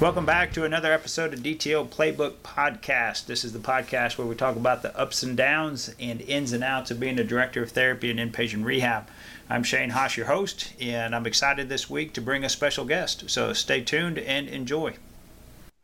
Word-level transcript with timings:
Welcome 0.00 0.26
back 0.26 0.52
to 0.52 0.62
another 0.62 0.92
episode 0.92 1.34
of 1.34 1.40
DTO 1.40 1.88
Playbook 1.88 2.34
Podcast. 2.44 3.26
This 3.26 3.42
is 3.42 3.52
the 3.52 3.58
podcast 3.58 4.16
where 4.16 4.28
we 4.28 4.36
talk 4.36 4.54
about 4.54 4.82
the 4.82 4.96
ups 4.96 5.24
and 5.24 5.36
downs 5.36 5.92
and 5.98 6.20
ins 6.20 6.52
and 6.52 6.62
outs 6.62 6.92
of 6.92 7.00
being 7.00 7.18
a 7.18 7.24
director 7.24 7.64
of 7.64 7.72
therapy 7.72 8.08
and 8.08 8.20
inpatient 8.20 8.64
rehab. 8.64 9.08
I'm 9.50 9.64
Shane 9.64 9.90
Haas, 9.90 10.16
your 10.16 10.26
host, 10.26 10.72
and 10.80 11.16
I'm 11.16 11.26
excited 11.26 11.68
this 11.68 11.90
week 11.90 12.12
to 12.12 12.20
bring 12.20 12.44
a 12.44 12.48
special 12.48 12.84
guest. 12.84 13.28
So 13.28 13.52
stay 13.52 13.80
tuned 13.80 14.20
and 14.20 14.46
enjoy. 14.46 14.94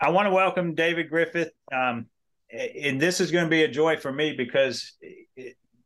I 0.00 0.10
want 0.10 0.26
to 0.26 0.32
welcome 0.32 0.76
David 0.76 1.10
Griffith. 1.10 1.50
Um, 1.72 2.06
and 2.52 3.00
this 3.00 3.20
is 3.20 3.32
going 3.32 3.46
to 3.46 3.50
be 3.50 3.64
a 3.64 3.68
joy 3.68 3.96
for 3.96 4.12
me 4.12 4.32
because 4.32 4.92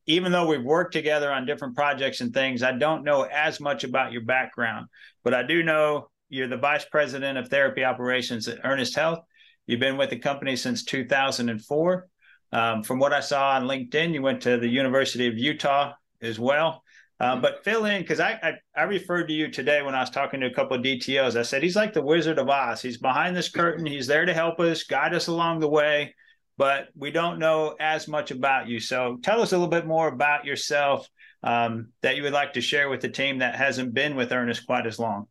even 0.04 0.32
though 0.32 0.46
we've 0.46 0.62
worked 0.62 0.92
together 0.92 1.32
on 1.32 1.46
different 1.46 1.76
projects 1.76 2.20
and 2.20 2.34
things, 2.34 2.62
I 2.62 2.72
don't 2.72 3.04
know 3.04 3.22
as 3.22 3.58
much 3.58 3.84
about 3.84 4.12
your 4.12 4.22
background, 4.22 4.88
but 5.24 5.32
I 5.32 5.44
do 5.44 5.62
know 5.62 6.10
you're 6.28 6.48
the 6.48 6.56
vice 6.56 6.84
president 6.84 7.38
of 7.38 7.48
therapy 7.48 7.84
operations 7.84 8.48
at 8.48 8.60
Ernest 8.64 8.94
Health. 8.94 9.20
You've 9.66 9.80
been 9.80 9.96
with 9.96 10.10
the 10.10 10.18
company 10.18 10.56
since 10.56 10.84
2004. 10.84 12.08
Um, 12.50 12.82
from 12.82 12.98
what 12.98 13.12
I 13.12 13.20
saw 13.20 13.50
on 13.50 13.64
LinkedIn, 13.64 14.14
you 14.14 14.22
went 14.22 14.42
to 14.42 14.56
the 14.56 14.68
University 14.68 15.28
of 15.28 15.36
Utah 15.36 15.92
as 16.22 16.38
well. 16.38 16.82
Um, 17.20 17.40
but 17.40 17.64
fill 17.64 17.84
in 17.84 18.00
because 18.00 18.20
I, 18.20 18.38
I, 18.42 18.52
I 18.80 18.82
referred 18.84 19.26
to 19.26 19.34
you 19.34 19.50
today 19.50 19.82
when 19.82 19.94
I 19.94 20.00
was 20.00 20.10
talking 20.10 20.40
to 20.40 20.46
a 20.46 20.54
couple 20.54 20.76
of 20.76 20.84
DTOs. 20.84 21.36
I 21.36 21.42
said 21.42 21.62
he's 21.62 21.76
like 21.76 21.92
the 21.92 22.02
Wizard 22.02 22.38
of 22.38 22.48
Oz. 22.48 22.80
He's 22.80 22.96
behind 22.96 23.36
this 23.36 23.50
curtain. 23.50 23.84
He's 23.84 24.06
there 24.06 24.24
to 24.24 24.32
help 24.32 24.60
us, 24.60 24.84
guide 24.84 25.14
us 25.14 25.26
along 25.26 25.60
the 25.60 25.68
way. 25.68 26.14
But 26.56 26.88
we 26.96 27.10
don't 27.10 27.38
know 27.38 27.76
as 27.78 28.08
much 28.08 28.30
about 28.30 28.68
you. 28.68 28.80
So 28.80 29.18
tell 29.22 29.42
us 29.42 29.52
a 29.52 29.56
little 29.56 29.68
bit 29.68 29.86
more 29.86 30.08
about 30.08 30.44
yourself 30.44 31.08
um, 31.42 31.88
that 32.02 32.16
you 32.16 32.22
would 32.22 32.32
like 32.32 32.54
to 32.54 32.60
share 32.60 32.88
with 32.88 33.00
the 33.00 33.08
team 33.08 33.38
that 33.38 33.54
hasn't 33.54 33.94
been 33.94 34.16
with 34.16 34.32
Ernest 34.32 34.66
quite 34.66 34.86
as 34.86 34.98
long. 34.98 35.26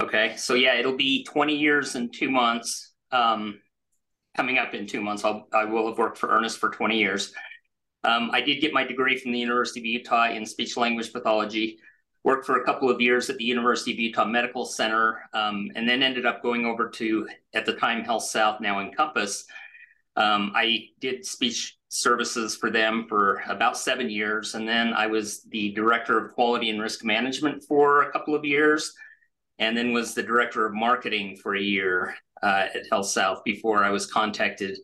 Okay, 0.00 0.36
so 0.36 0.54
yeah, 0.54 0.74
it'll 0.76 0.96
be 0.96 1.24
20 1.24 1.54
years 1.54 1.96
and 1.96 2.12
two 2.12 2.30
months. 2.30 2.92
Um, 3.10 3.60
coming 4.34 4.56
up 4.56 4.72
in 4.72 4.86
two 4.86 5.02
months, 5.02 5.24
I'll 5.24 5.46
I 5.52 5.64
will 5.64 5.86
have 5.88 5.98
worked 5.98 6.16
for 6.16 6.30
Ernest 6.30 6.58
for 6.58 6.70
20 6.70 6.98
years. 6.98 7.34
Um, 8.02 8.30
I 8.32 8.40
did 8.40 8.60
get 8.60 8.72
my 8.72 8.84
degree 8.84 9.18
from 9.18 9.32
the 9.32 9.38
University 9.38 9.80
of 9.80 9.86
Utah 9.86 10.30
in 10.30 10.46
speech 10.46 10.76
language 10.76 11.12
pathology. 11.12 11.78
Worked 12.24 12.46
for 12.46 12.56
a 12.56 12.64
couple 12.64 12.88
of 12.88 13.00
years 13.00 13.28
at 13.28 13.36
the 13.36 13.44
University 13.44 13.92
of 13.92 13.98
Utah 13.98 14.24
Medical 14.24 14.64
Center, 14.64 15.28
um, 15.34 15.68
and 15.74 15.86
then 15.88 16.02
ended 16.02 16.24
up 16.24 16.42
going 16.42 16.64
over 16.64 16.88
to 16.88 17.28
at 17.52 17.66
the 17.66 17.74
time 17.74 18.02
Health 18.02 18.24
South, 18.24 18.60
now 18.60 18.80
Encompass. 18.80 19.44
Um, 20.16 20.52
I 20.54 20.88
did 21.00 21.26
speech 21.26 21.76
services 21.88 22.56
for 22.56 22.70
them 22.70 23.06
for 23.08 23.42
about 23.48 23.76
seven 23.76 24.08
years, 24.08 24.54
and 24.54 24.66
then 24.66 24.94
I 24.94 25.06
was 25.06 25.42
the 25.50 25.72
director 25.72 26.16
of 26.24 26.32
quality 26.32 26.70
and 26.70 26.80
risk 26.80 27.04
management 27.04 27.64
for 27.64 28.02
a 28.02 28.12
couple 28.12 28.34
of 28.34 28.44
years 28.44 28.94
and 29.58 29.76
then 29.76 29.92
was 29.92 30.14
the 30.14 30.22
director 30.22 30.66
of 30.66 30.74
marketing 30.74 31.36
for 31.42 31.54
a 31.54 31.60
year 31.60 32.14
uh, 32.42 32.66
at 32.74 32.86
Health 32.90 33.06
South 33.06 33.42
before 33.44 33.84
I 33.84 33.90
was 33.90 34.06
contacted 34.06 34.78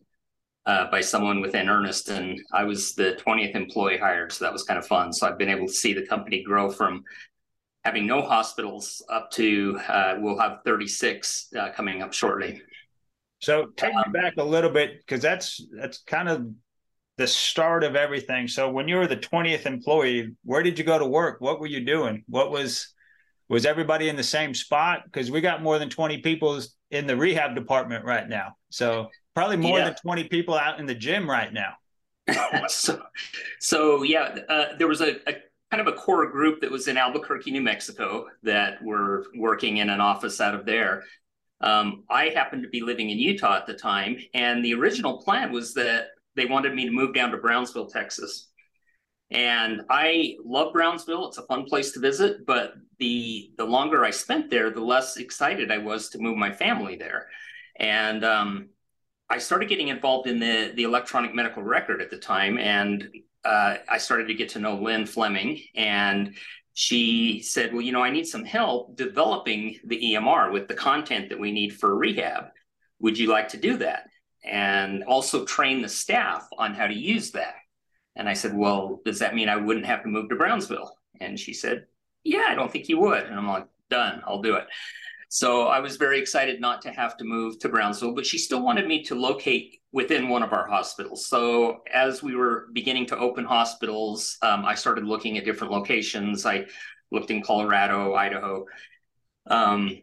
uh, 0.65 0.89
by 0.91 1.01
someone 1.01 1.41
within 1.41 1.69
Ernest, 1.69 2.09
and 2.09 2.39
I 2.53 2.63
was 2.63 2.93
the 2.93 3.17
20th 3.25 3.55
employee 3.55 3.97
hired, 3.97 4.31
so 4.31 4.45
that 4.45 4.53
was 4.53 4.63
kind 4.63 4.77
of 4.77 4.85
fun. 4.85 5.11
So 5.11 5.27
I've 5.27 5.37
been 5.37 5.49
able 5.49 5.67
to 5.67 5.73
see 5.73 5.93
the 5.93 6.05
company 6.05 6.43
grow 6.43 6.69
from 6.69 7.03
having 7.83 8.05
no 8.05 8.21
hospitals 8.21 9.03
up 9.09 9.31
to 9.31 9.79
uh, 9.87 10.15
we'll 10.19 10.37
have 10.37 10.59
36 10.65 11.47
uh, 11.57 11.69
coming 11.71 12.01
up 12.01 12.13
shortly. 12.13 12.61
So 13.39 13.67
take 13.77 13.95
um, 13.95 14.11
me 14.11 14.19
back 14.19 14.33
a 14.37 14.43
little 14.43 14.69
bit 14.69 14.99
because 14.99 15.21
that's 15.21 15.65
that's 15.71 15.99
kind 15.99 16.27
of 16.29 16.45
the 17.17 17.27
start 17.27 17.83
of 17.83 17.95
everything. 17.95 18.47
So 18.47 18.69
when 18.69 18.87
you 18.87 18.97
were 18.97 19.07
the 19.07 19.17
20th 19.17 19.65
employee, 19.65 20.35
where 20.43 20.61
did 20.61 20.77
you 20.77 20.85
go 20.85 20.99
to 20.99 21.05
work? 21.05 21.41
What 21.41 21.59
were 21.59 21.67
you 21.67 21.83
doing? 21.83 22.23
What 22.27 22.51
was 22.51 22.93
was 23.49 23.65
everybody 23.65 24.09
in 24.09 24.15
the 24.15 24.23
same 24.23 24.53
spot? 24.53 25.03
Because 25.05 25.31
we 25.31 25.41
got 25.41 25.61
more 25.61 25.79
than 25.79 25.89
20 25.89 26.19
people 26.19 26.61
in 26.91 27.07
the 27.07 27.17
rehab 27.17 27.55
department 27.55 28.05
right 28.05 28.27
now. 28.27 28.55
So 28.69 29.09
probably 29.35 29.57
more 29.57 29.79
yeah. 29.79 29.85
than 29.85 29.95
20 29.95 30.25
people 30.25 30.55
out 30.55 30.79
in 30.79 30.85
the 30.85 30.95
gym 30.95 31.29
right 31.29 31.51
now. 31.51 31.73
so, 32.67 33.01
so 33.59 34.03
yeah, 34.03 34.37
uh, 34.47 34.77
there 34.77 34.87
was 34.87 35.01
a, 35.01 35.15
a, 35.27 35.33
kind 35.71 35.81
of 35.81 35.87
a 35.87 35.93
core 35.93 36.27
group 36.27 36.61
that 36.61 36.71
was 36.71 36.87
in 36.87 36.97
Albuquerque, 36.97 37.51
New 37.51 37.61
Mexico, 37.61 38.25
that 38.43 38.81
were 38.83 39.25
working 39.35 39.77
in 39.77 39.89
an 39.89 40.01
office 40.01 40.41
out 40.41 40.55
of 40.55 40.65
there. 40.65 41.03
Um, 41.61 42.03
I 42.09 42.25
happened 42.29 42.63
to 42.63 42.69
be 42.69 42.81
living 42.81 43.09
in 43.09 43.19
Utah 43.19 43.57
at 43.57 43.67
the 43.67 43.73
time, 43.73 44.17
and 44.33 44.63
the 44.63 44.73
original 44.73 45.21
plan 45.21 45.51
was 45.51 45.73
that 45.73 46.07
they 46.35 46.45
wanted 46.45 46.73
me 46.73 46.85
to 46.85 46.91
move 46.91 47.13
down 47.13 47.31
to 47.31 47.37
Brownsville, 47.37 47.87
Texas. 47.87 48.48
And 49.31 49.81
I 49.89 50.37
love 50.43 50.73
Brownsville. 50.73 51.27
It's 51.27 51.37
a 51.37 51.43
fun 51.43 51.65
place 51.65 51.91
to 51.91 51.99
visit, 51.99 52.45
but 52.45 52.73
the 52.97 53.51
the 53.57 53.65
longer 53.65 54.03
I 54.03 54.09
spent 54.09 54.49
there, 54.49 54.71
the 54.71 54.81
less 54.81 55.17
excited 55.17 55.71
I 55.71 55.77
was 55.77 56.09
to 56.09 56.19
move 56.19 56.37
my 56.37 56.51
family 56.51 56.95
there. 56.95 57.27
And 57.79 58.25
um, 58.25 58.69
I 59.29 59.37
started 59.37 59.69
getting 59.69 59.89
involved 59.89 60.27
in 60.27 60.39
the 60.39 60.71
the 60.75 60.83
electronic 60.83 61.35
medical 61.35 61.61
record 61.61 62.01
at 62.01 62.09
the 62.09 62.17
time, 62.17 62.57
and 62.57 63.07
uh, 63.45 63.77
I 63.87 63.99
started 63.99 64.27
to 64.27 64.33
get 64.33 64.49
to 64.49 64.59
know 64.59 64.75
Lynn 64.75 65.05
Fleming, 65.05 65.61
and 65.75 66.35
she 66.73 67.41
said, 67.41 67.71
"Well, 67.71 67.83
you 67.83 67.91
know, 67.91 68.03
I 68.03 68.09
need 68.09 68.25
some 68.25 68.43
help 68.43 68.95
developing 68.95 69.77
the 69.85 70.13
EMR 70.13 70.51
with 70.51 70.67
the 70.67 70.73
content 70.73 71.29
that 71.29 71.39
we 71.39 71.51
need 71.51 71.77
for 71.77 71.95
rehab. 71.95 72.45
Would 72.99 73.19
you 73.19 73.27
like 73.27 73.49
to 73.49 73.57
do 73.57 73.77
that?" 73.77 74.07
And 74.43 75.03
also 75.03 75.45
train 75.45 75.83
the 75.83 75.89
staff 75.89 76.47
on 76.57 76.73
how 76.73 76.87
to 76.87 76.93
use 76.93 77.31
that. 77.31 77.53
And 78.19 78.27
I 78.27 78.33
said, 78.33 78.55
Well, 78.55 79.01
does 79.05 79.17
that 79.19 79.33
mean 79.33 79.49
I 79.49 79.55
wouldn't 79.55 79.85
have 79.85 80.03
to 80.03 80.09
move 80.09 80.29
to 80.29 80.35
Brownsville? 80.35 80.93
And 81.21 81.39
she 81.39 81.53
said, 81.53 81.85
Yeah, 82.23 82.47
I 82.49 82.53
don't 82.53 82.71
think 82.71 82.89
you 82.89 82.99
would. 82.99 83.23
And 83.23 83.33
I'm 83.33 83.47
like, 83.47 83.65
Done, 83.89 84.21
I'll 84.27 84.41
do 84.41 84.55
it. 84.55 84.67
So 85.29 85.67
I 85.67 85.79
was 85.79 85.95
very 85.95 86.19
excited 86.19 86.59
not 86.59 86.81
to 86.81 86.91
have 86.91 87.15
to 87.17 87.23
move 87.23 87.59
to 87.59 87.69
Brownsville, 87.69 88.13
but 88.13 88.25
she 88.25 88.37
still 88.37 88.61
wanted 88.61 88.87
me 88.87 89.03
to 89.05 89.15
locate 89.15 89.79
within 89.91 90.27
one 90.27 90.43
of 90.43 90.53
our 90.53 90.67
hospitals. 90.67 91.27
So 91.27 91.81
as 91.91 92.21
we 92.21 92.35
were 92.35 92.67
beginning 92.73 93.05
to 93.07 93.17
open 93.17 93.45
hospitals, 93.45 94.37
um, 94.41 94.65
I 94.65 94.75
started 94.75 95.05
looking 95.05 95.37
at 95.37 95.45
different 95.45 95.71
locations. 95.71 96.45
I 96.45 96.65
looked 97.11 97.31
in 97.31 97.41
Colorado, 97.41 98.15
Idaho. 98.15 98.65
Um, 99.47 100.01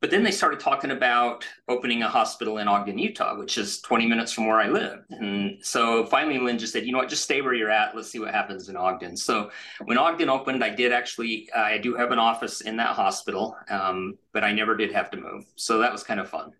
but 0.00 0.10
then 0.10 0.22
they 0.22 0.30
started 0.30 0.60
talking 0.60 0.92
about 0.92 1.44
opening 1.68 2.02
a 2.04 2.08
hospital 2.08 2.58
in 2.58 2.68
Ogden, 2.68 2.98
Utah, 2.98 3.36
which 3.36 3.58
is 3.58 3.80
20 3.80 4.06
minutes 4.06 4.32
from 4.32 4.46
where 4.46 4.60
I 4.60 4.68
live. 4.68 5.00
And 5.10 5.58
so 5.64 6.06
finally, 6.06 6.38
Lynn 6.38 6.58
just 6.58 6.72
said, 6.72 6.86
you 6.86 6.92
know 6.92 6.98
what, 6.98 7.08
just 7.08 7.24
stay 7.24 7.40
where 7.40 7.54
you're 7.54 7.70
at. 7.70 7.96
Let's 7.96 8.08
see 8.08 8.20
what 8.20 8.32
happens 8.32 8.68
in 8.68 8.76
Ogden. 8.76 9.16
So 9.16 9.50
when 9.84 9.98
Ogden 9.98 10.28
opened, 10.28 10.62
I 10.62 10.70
did 10.70 10.92
actually, 10.92 11.48
uh, 11.56 11.60
I 11.60 11.78
do 11.78 11.96
have 11.96 12.12
an 12.12 12.20
office 12.20 12.60
in 12.60 12.76
that 12.76 12.90
hospital, 12.90 13.56
um, 13.70 14.16
but 14.32 14.44
I 14.44 14.52
never 14.52 14.76
did 14.76 14.92
have 14.92 15.10
to 15.10 15.16
move. 15.16 15.46
So 15.56 15.78
that 15.78 15.90
was 15.90 16.04
kind 16.04 16.20
of 16.20 16.28
fun. 16.28 16.52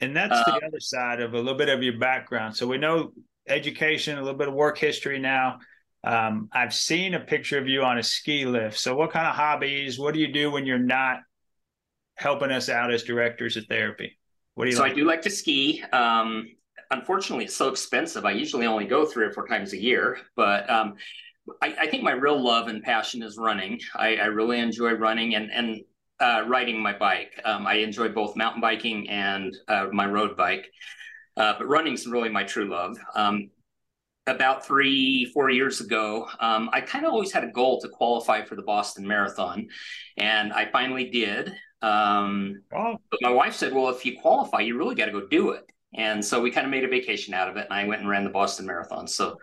And 0.00 0.16
that's 0.16 0.38
uh, 0.38 0.44
the 0.46 0.66
other 0.66 0.80
side 0.80 1.20
of 1.20 1.34
a 1.34 1.38
little 1.38 1.56
bit 1.56 1.68
of 1.68 1.82
your 1.82 1.98
background. 1.98 2.56
So 2.56 2.66
we 2.66 2.78
know 2.78 3.12
education, 3.48 4.18
a 4.18 4.22
little 4.22 4.38
bit 4.38 4.48
of 4.48 4.54
work 4.54 4.78
history 4.78 5.18
now. 5.18 5.58
Um, 6.04 6.48
I've 6.52 6.74
seen 6.74 7.14
a 7.14 7.20
picture 7.20 7.58
of 7.58 7.66
you 7.66 7.82
on 7.82 7.98
a 7.98 8.02
ski 8.02 8.44
lift. 8.44 8.78
So 8.78 8.94
what 8.94 9.10
kind 9.10 9.26
of 9.26 9.34
hobbies? 9.34 9.98
What 9.98 10.14
do 10.14 10.20
you 10.20 10.32
do 10.32 10.50
when 10.50 10.64
you're 10.64 10.78
not 10.78 11.20
helping 12.16 12.50
us 12.50 12.68
out 12.68 12.92
as 12.92 13.02
directors 13.02 13.56
of 13.56 13.66
therapy? 13.66 14.18
What 14.54 14.64
do 14.64 14.70
you? 14.70 14.76
So 14.76 14.82
like? 14.82 14.92
I 14.92 14.94
do 14.94 15.04
like 15.04 15.22
to 15.22 15.30
ski. 15.30 15.82
Um, 15.92 16.48
unfortunately, 16.90 17.46
it's 17.46 17.56
so 17.56 17.68
expensive. 17.68 18.24
I 18.24 18.32
usually 18.32 18.66
only 18.66 18.86
go 18.86 19.04
three 19.04 19.26
or 19.26 19.32
four 19.32 19.46
times 19.46 19.72
a 19.72 19.80
year, 19.80 20.18
but 20.36 20.68
um, 20.70 20.94
I, 21.62 21.74
I, 21.80 21.86
think 21.88 22.02
my 22.02 22.12
real 22.12 22.40
love 22.42 22.68
and 22.68 22.82
passion 22.82 23.22
is 23.22 23.36
running. 23.36 23.80
I, 23.94 24.16
I 24.16 24.26
really 24.26 24.60
enjoy 24.60 24.92
running 24.92 25.34
and 25.34 25.50
and 25.50 25.80
uh, 26.20 26.44
riding 26.46 26.80
my 26.80 26.96
bike. 26.96 27.40
Um, 27.44 27.66
I 27.66 27.74
enjoy 27.74 28.08
both 28.08 28.36
mountain 28.36 28.60
biking 28.60 29.08
and 29.10 29.54
uh, 29.68 29.88
my 29.92 30.06
road 30.06 30.36
bike, 30.36 30.70
uh, 31.36 31.54
but 31.58 31.66
running 31.66 31.94
is 31.94 32.06
really 32.06 32.28
my 32.28 32.44
true 32.44 32.68
love. 32.68 32.96
Um, 33.14 33.50
about 34.26 34.64
three, 34.64 35.26
four 35.34 35.50
years 35.50 35.82
ago, 35.82 36.26
um, 36.40 36.70
I 36.72 36.80
kind 36.80 37.04
of 37.04 37.12
always 37.12 37.30
had 37.30 37.44
a 37.44 37.50
goal 37.50 37.78
to 37.82 37.88
qualify 37.88 38.42
for 38.42 38.54
the 38.54 38.62
Boston 38.62 39.06
Marathon, 39.06 39.66
and 40.16 40.52
I 40.52 40.70
finally 40.70 41.10
did. 41.10 41.54
Um, 41.84 42.62
oh. 42.74 42.96
But 43.10 43.20
my 43.20 43.30
wife 43.30 43.54
said, 43.54 43.74
well, 43.74 43.90
if 43.90 44.06
you 44.06 44.18
qualify, 44.20 44.60
you 44.60 44.78
really 44.78 44.94
got 44.94 45.06
to 45.06 45.12
go 45.12 45.26
do 45.26 45.50
it. 45.50 45.66
And 45.94 46.24
so 46.24 46.40
we 46.40 46.50
kind 46.50 46.66
of 46.66 46.70
made 46.70 46.84
a 46.84 46.88
vacation 46.88 47.34
out 47.34 47.48
of 47.48 47.56
it. 47.56 47.66
And 47.70 47.78
I 47.78 47.86
went 47.86 48.00
and 48.00 48.08
ran 48.08 48.24
the 48.24 48.30
Boston 48.30 48.66
Marathon. 48.66 49.06
So 49.06 49.38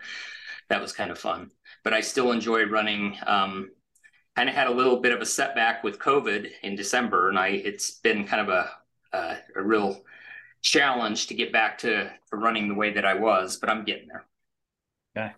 that 0.68 0.80
was 0.80 0.92
kind 0.92 1.10
of 1.10 1.18
fun. 1.18 1.50
But 1.84 1.94
I 1.94 2.00
still 2.00 2.32
enjoy 2.32 2.64
running. 2.64 3.16
Um, 3.26 3.70
kind 4.36 4.48
of 4.48 4.54
had 4.54 4.66
a 4.66 4.72
little 4.72 5.00
bit 5.00 5.12
of 5.12 5.20
a 5.20 5.26
setback 5.26 5.84
with 5.84 5.98
COVID 5.98 6.50
in 6.62 6.74
December. 6.74 7.28
And 7.28 7.38
I 7.38 7.48
it's 7.48 7.92
been 7.92 8.26
kind 8.26 8.42
of 8.42 8.48
a, 8.48 8.70
a, 9.16 9.36
a 9.56 9.62
real 9.62 10.02
challenge 10.62 11.28
to 11.28 11.34
get 11.34 11.52
back 11.52 11.78
to, 11.78 12.04
to 12.04 12.36
running 12.36 12.68
the 12.68 12.74
way 12.74 12.92
that 12.92 13.04
I 13.04 13.14
was, 13.14 13.56
but 13.56 13.68
I'm 13.68 13.84
getting 13.84 14.08
there. 14.08 14.24
Okay. 15.16 15.32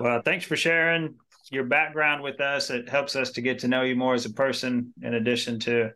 Well, 0.00 0.22
thanks 0.22 0.44
for 0.44 0.56
sharing 0.56 1.14
your 1.50 1.64
background 1.64 2.22
with 2.22 2.40
us. 2.40 2.70
It 2.70 2.88
helps 2.88 3.16
us 3.16 3.30
to 3.32 3.40
get 3.40 3.60
to 3.60 3.68
know 3.68 3.82
you 3.82 3.96
more 3.96 4.14
as 4.14 4.26
a 4.26 4.32
person, 4.32 4.92
in 5.02 5.14
addition 5.14 5.58
to 5.60 5.92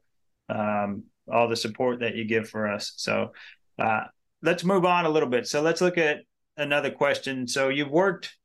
um, 0.51 1.05
all 1.33 1.49
the 1.49 1.57
support 1.57 2.01
that 2.01 2.17
you 2.17 2.25
give 2.25 2.49
for 2.49 2.71
us. 2.71 2.93
So 2.97 3.33
uh, 3.79 4.03
let's 4.43 4.65
move 4.65 4.85
on 4.85 5.07
a 5.07 5.11
little 5.11 5.29
bit. 5.29 5.47
So 5.47 5.63
let's 5.63 5.81
look 5.81 5.99
at 5.99 6.19
another 6.57 6.91
question. 6.91 7.47
So 7.47 7.69
you've 7.69 7.91
worked 7.91 8.37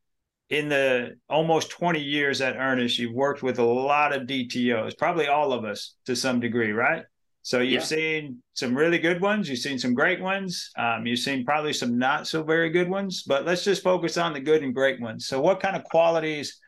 in 0.49 0.69
the 0.69 1.17
almost 1.27 1.71
20 1.71 1.99
years 1.99 2.39
at 2.39 2.55
Ernest, 2.55 2.99
you've 2.99 3.15
worked 3.15 3.41
with 3.41 3.57
a 3.57 3.63
lot 3.63 4.15
of 4.15 4.27
DTOs, 4.27 4.95
probably 4.95 5.27
all 5.27 5.51
of 5.51 5.65
us 5.65 5.95
to 6.05 6.15
some 6.15 6.39
degree, 6.39 6.71
right? 6.71 7.03
So 7.41 7.59
you've 7.59 7.73
yeah. 7.73 7.79
seen 7.81 8.43
some 8.53 8.75
really 8.75 8.97
good 8.97 9.21
ones. 9.21 9.47
You've 9.47 9.59
seen 9.59 9.77
some 9.77 9.93
great 9.93 10.19
ones. 10.19 10.71
Um, 10.79 11.05
you've 11.05 11.19
seen 11.19 11.45
probably 11.45 11.73
some 11.73 11.97
not 11.97 12.27
so 12.27 12.41
very 12.41 12.71
good 12.71 12.89
ones. 12.89 13.21
But 13.21 13.45
let's 13.45 13.63
just 13.63 13.83
focus 13.83 14.17
on 14.17 14.33
the 14.33 14.39
good 14.39 14.63
and 14.63 14.73
great 14.73 14.99
ones. 14.99 15.27
So, 15.27 15.39
what 15.39 15.59
kind 15.59 15.75
of 15.75 15.83
qualities 15.83 16.59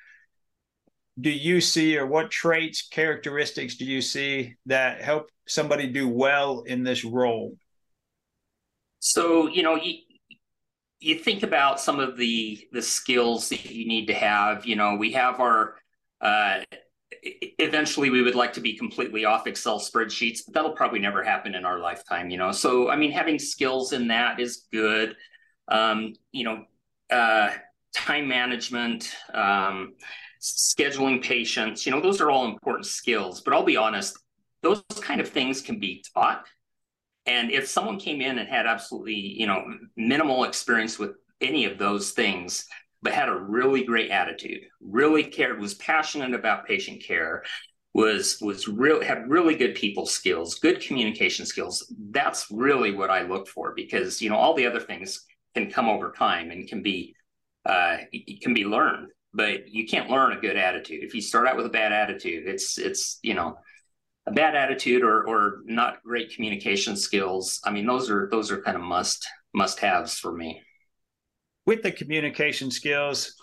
do 1.20 1.30
you 1.30 1.62
see, 1.62 1.98
or 1.98 2.06
what 2.06 2.30
traits, 2.30 2.88
characteristics 2.88 3.76
do 3.76 3.86
you 3.86 4.02
see 4.02 4.56
that 4.68 5.02
help 5.02 5.30
somebody 5.48 5.88
do 5.88 6.08
well 6.08 6.62
in 6.62 6.84
this 6.84 7.04
role? 7.04 7.56
So 9.00 9.48
you 9.48 9.64
know, 9.64 9.76
you, 9.76 9.96
you 11.00 11.16
think 11.16 11.44
about 11.44 11.80
some 11.80 12.00
of 12.00 12.18
the 12.18 12.68
the 12.72 12.82
skills 12.82 13.50
that 13.50 13.66
you 13.66 13.88
need 13.88 14.08
to 14.08 14.14
have. 14.14 14.66
You 14.66 14.76
know, 14.76 14.96
we 14.96 15.12
have 15.14 15.40
our 15.40 15.76
uh, 16.22 16.62
eventually 17.60 18.10
we 18.10 18.22
would 18.22 18.36
like 18.36 18.54
to 18.54 18.62
be 18.62 18.78
completely 18.78 19.26
off 19.26 19.48
excel 19.48 19.80
spreadsheets 19.80 20.40
but 20.46 20.54
that'll 20.54 20.72
probably 20.72 21.00
never 21.00 21.24
happen 21.24 21.56
in 21.56 21.66
our 21.66 21.80
lifetime 21.80 22.30
you 22.30 22.38
know 22.38 22.52
so 22.52 22.90
i 22.90 22.96
mean 22.96 23.12
having 23.12 23.40
skills 23.40 23.94
in 23.94 24.08
that 24.08 24.40
is 24.40 24.68
good 24.72 25.16
um, 25.70 26.14
you 26.32 26.44
know 26.44 26.64
uh, 27.10 27.50
time 27.96 28.28
management 28.28 29.14
um, 29.34 29.94
scheduling 30.42 31.24
patients 31.24 31.86
you 31.86 31.92
know 31.92 32.02
those 32.02 32.22
are 32.22 32.32
all 32.32 32.46
important 32.46 32.86
skills 32.86 33.42
but 33.42 33.54
i'll 33.54 33.64
be 33.64 33.78
honest 33.78 34.18
those 34.62 34.84
kind 35.02 35.22
of 35.22 35.30
things 35.30 35.62
can 35.62 35.80
be 35.80 36.04
taught 36.14 36.46
and 37.26 37.52
if 37.52 37.68
someone 37.68 38.00
came 38.00 38.22
in 38.22 38.40
and 38.40 38.48
had 38.48 38.66
absolutely 38.66 39.16
you 39.16 39.48
know 39.48 39.64
minimal 39.96 40.44
experience 40.44 40.98
with 40.98 41.12
any 41.42 41.66
of 41.66 41.78
those 41.78 42.12
things 42.12 42.68
but 43.02 43.14
had 43.14 43.30
a 43.30 43.36
really 43.36 43.84
great 43.84 44.12
attitude, 44.12 44.62
really 44.82 45.24
cared, 45.24 45.60
was 45.60 45.76
passionate 45.76 46.34
about 46.34 46.68
patient 46.68 47.02
care, 47.04 47.44
was 47.94 48.38
was 48.42 48.68
real 48.68 49.02
had 49.02 49.30
really 49.30 49.56
good 49.56 49.76
people 49.76 50.06
skills, 50.06 50.56
good 50.56 50.82
communication 50.82 51.46
skills. 51.46 51.92
That's 52.12 52.48
really 52.52 52.92
what 52.92 53.10
I 53.10 53.24
look 53.24 53.48
for 53.48 53.74
because 53.76 54.22
you 54.22 54.30
know 54.30 54.36
all 54.36 54.54
the 54.54 54.66
other 54.66 54.80
things 54.80 55.26
can 55.56 55.72
come 55.72 55.90
over 55.90 56.12
time 56.12 56.52
and 56.52 56.68
can 56.68 56.82
be 56.82 57.16
uh, 57.66 57.98
can 58.42 58.54
be 58.54 58.66
learned, 58.66 59.10
but 59.34 59.68
you 59.68 59.86
can't 59.86 60.10
learn 60.10 60.34
a 60.34 60.42
good 60.42 60.58
attitude. 60.58 61.04
If 61.04 61.14
you 61.14 61.22
start 61.22 61.48
out 61.48 61.58
with 61.58 61.66
a 61.66 61.70
bad 61.70 61.92
attitude, 61.92 62.48
it's 62.48 62.78
it's 62.78 63.20
you 63.22 63.34
know 63.34 63.58
a 64.26 64.32
bad 64.32 64.56
attitude 64.56 65.04
or 65.04 65.28
or 65.28 65.62
not 65.66 66.04
great 66.04 66.34
communication 66.34 66.96
skills. 66.96 67.60
I 67.64 67.72
mean 67.72 67.86
those 67.86 68.10
are 68.10 68.28
those 68.32 68.52
are 68.52 68.62
kind 68.62 68.78
of 68.78 68.84
must 68.84 69.28
must 69.54 69.80
haves 69.80 70.18
for 70.18 70.34
me 70.34 70.62
with 71.68 71.84
the 71.84 71.92
communication 71.92 72.72
skills, 72.72 73.36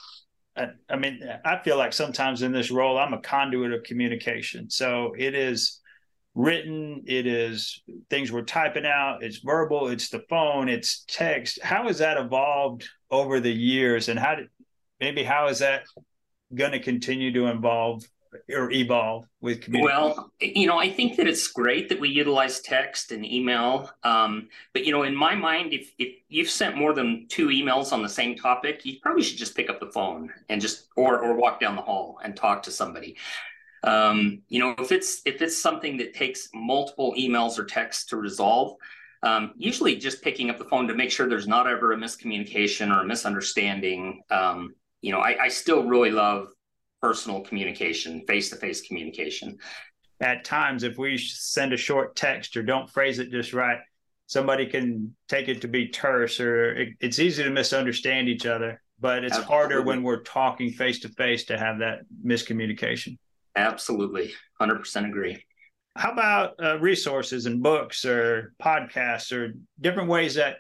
I, 0.56 0.68
I, 0.88 0.96
mean, 0.96 1.20
I 1.44 1.60
feel 1.62 1.76
like 1.76 1.92
sometimes 1.92 2.42
in 2.42 2.52
this 2.52 2.70
role, 2.70 2.98
I'm 2.98 3.12
a 3.12 3.20
conduit 3.20 3.72
of 3.72 3.84
communication. 3.84 4.70
So 4.70 5.12
it 5.16 5.34
is 5.34 5.80
written, 6.34 7.02
it 7.06 7.26
is 7.26 7.82
things 8.08 8.32
we're 8.32 8.42
typing 8.42 8.86
out, 8.86 9.22
it's 9.22 9.38
verbal, 9.38 9.88
it's 9.88 10.08
the 10.08 10.24
phone, 10.30 10.68
it's 10.68 11.04
text. 11.06 11.60
How 11.62 11.86
has 11.86 11.98
that 11.98 12.16
evolved 12.16 12.88
over 13.10 13.40
the 13.40 13.52
years, 13.52 14.08
and 14.08 14.18
how 14.18 14.36
did 14.36 14.48
maybe 15.00 15.22
how 15.22 15.48
is 15.48 15.58
that 15.58 15.84
going 16.54 16.72
to 16.72 16.80
continue 16.80 17.32
to 17.32 17.46
evolve 17.46 18.04
or 18.52 18.70
evolve 18.70 19.26
with 19.40 19.60
community? 19.60 19.92
Well, 19.92 20.30
you 20.40 20.66
know, 20.66 20.78
I 20.78 20.90
think 20.90 21.16
that 21.16 21.26
it's 21.26 21.46
great 21.48 21.88
that 21.88 22.00
we 22.00 22.08
utilize 22.08 22.60
text 22.60 23.12
and 23.12 23.24
email. 23.24 23.90
Um, 24.02 24.48
but 24.72 24.84
you 24.84 24.92
know, 24.92 25.02
in 25.02 25.14
my 25.14 25.34
mind, 25.34 25.72
if 25.72 25.92
if 25.98 26.14
you've 26.28 26.50
sent 26.50 26.76
more 26.76 26.92
than 26.92 27.26
two 27.28 27.48
emails 27.48 27.92
on 27.92 28.02
the 28.02 28.08
same 28.08 28.36
topic, 28.36 28.84
you 28.84 28.96
probably 29.02 29.22
should 29.22 29.38
just 29.38 29.56
pick 29.56 29.70
up 29.70 29.80
the 29.80 29.90
phone 29.92 30.32
and 30.48 30.60
just 30.60 30.88
or 30.96 31.20
or 31.20 31.34
walk 31.36 31.60
down 31.60 31.76
the 31.76 31.82
hall 31.82 32.18
and 32.22 32.36
talk 32.36 32.62
to 32.64 32.70
somebody. 32.70 33.16
Um, 33.82 34.42
you 34.48 34.60
know, 34.60 34.74
if 34.78 34.92
it's 34.92 35.20
if 35.24 35.42
it's 35.42 35.56
something 35.56 35.96
that 35.98 36.14
takes 36.14 36.48
multiple 36.54 37.14
emails 37.18 37.58
or 37.58 37.64
texts 37.64 38.06
to 38.06 38.16
resolve, 38.16 38.76
um, 39.22 39.52
usually 39.56 39.96
just 39.96 40.22
picking 40.22 40.50
up 40.50 40.58
the 40.58 40.64
phone 40.64 40.88
to 40.88 40.94
make 40.94 41.10
sure 41.10 41.28
there's 41.28 41.46
not 41.46 41.66
ever 41.66 41.92
a 41.92 41.96
miscommunication 41.96 42.94
or 42.94 43.02
a 43.02 43.06
misunderstanding. 43.06 44.22
Um, 44.30 44.74
you 45.04 45.12
know, 45.12 45.18
I, 45.18 45.36
I, 45.44 45.48
still 45.48 45.84
really 45.84 46.10
love 46.10 46.48
personal 47.02 47.42
communication, 47.42 48.24
face 48.26 48.48
to 48.48 48.56
face 48.56 48.80
communication. 48.80 49.58
At 50.22 50.46
times, 50.46 50.82
if 50.82 50.96
we 50.96 51.18
send 51.18 51.74
a 51.74 51.76
short 51.76 52.16
text 52.16 52.56
or 52.56 52.62
don't 52.62 52.88
phrase 52.88 53.18
it 53.18 53.30
just 53.30 53.52
right, 53.52 53.80
somebody 54.28 54.64
can 54.64 55.14
take 55.28 55.48
it 55.48 55.60
to 55.60 55.68
be 55.68 55.88
terse 55.88 56.40
or 56.40 56.72
it, 56.72 56.88
it's 57.00 57.18
easy 57.18 57.42
to 57.42 57.50
misunderstand 57.50 58.30
each 58.30 58.46
other, 58.46 58.80
but 58.98 59.24
it's 59.24 59.36
Absolutely. 59.36 59.54
harder 59.54 59.82
when 59.82 60.02
we're 60.02 60.22
talking 60.22 60.70
face 60.70 61.00
to 61.00 61.10
face 61.10 61.44
to 61.44 61.58
have 61.58 61.80
that 61.80 61.98
miscommunication. 62.24 63.18
Absolutely. 63.56 64.32
100% 64.58 65.06
agree. 65.06 65.44
How 65.96 66.12
about 66.12 66.54
uh, 66.62 66.78
resources 66.78 67.44
and 67.44 67.62
books 67.62 68.06
or 68.06 68.54
podcasts 68.60 69.32
or 69.32 69.52
different 69.78 70.08
ways 70.08 70.36
that 70.36 70.56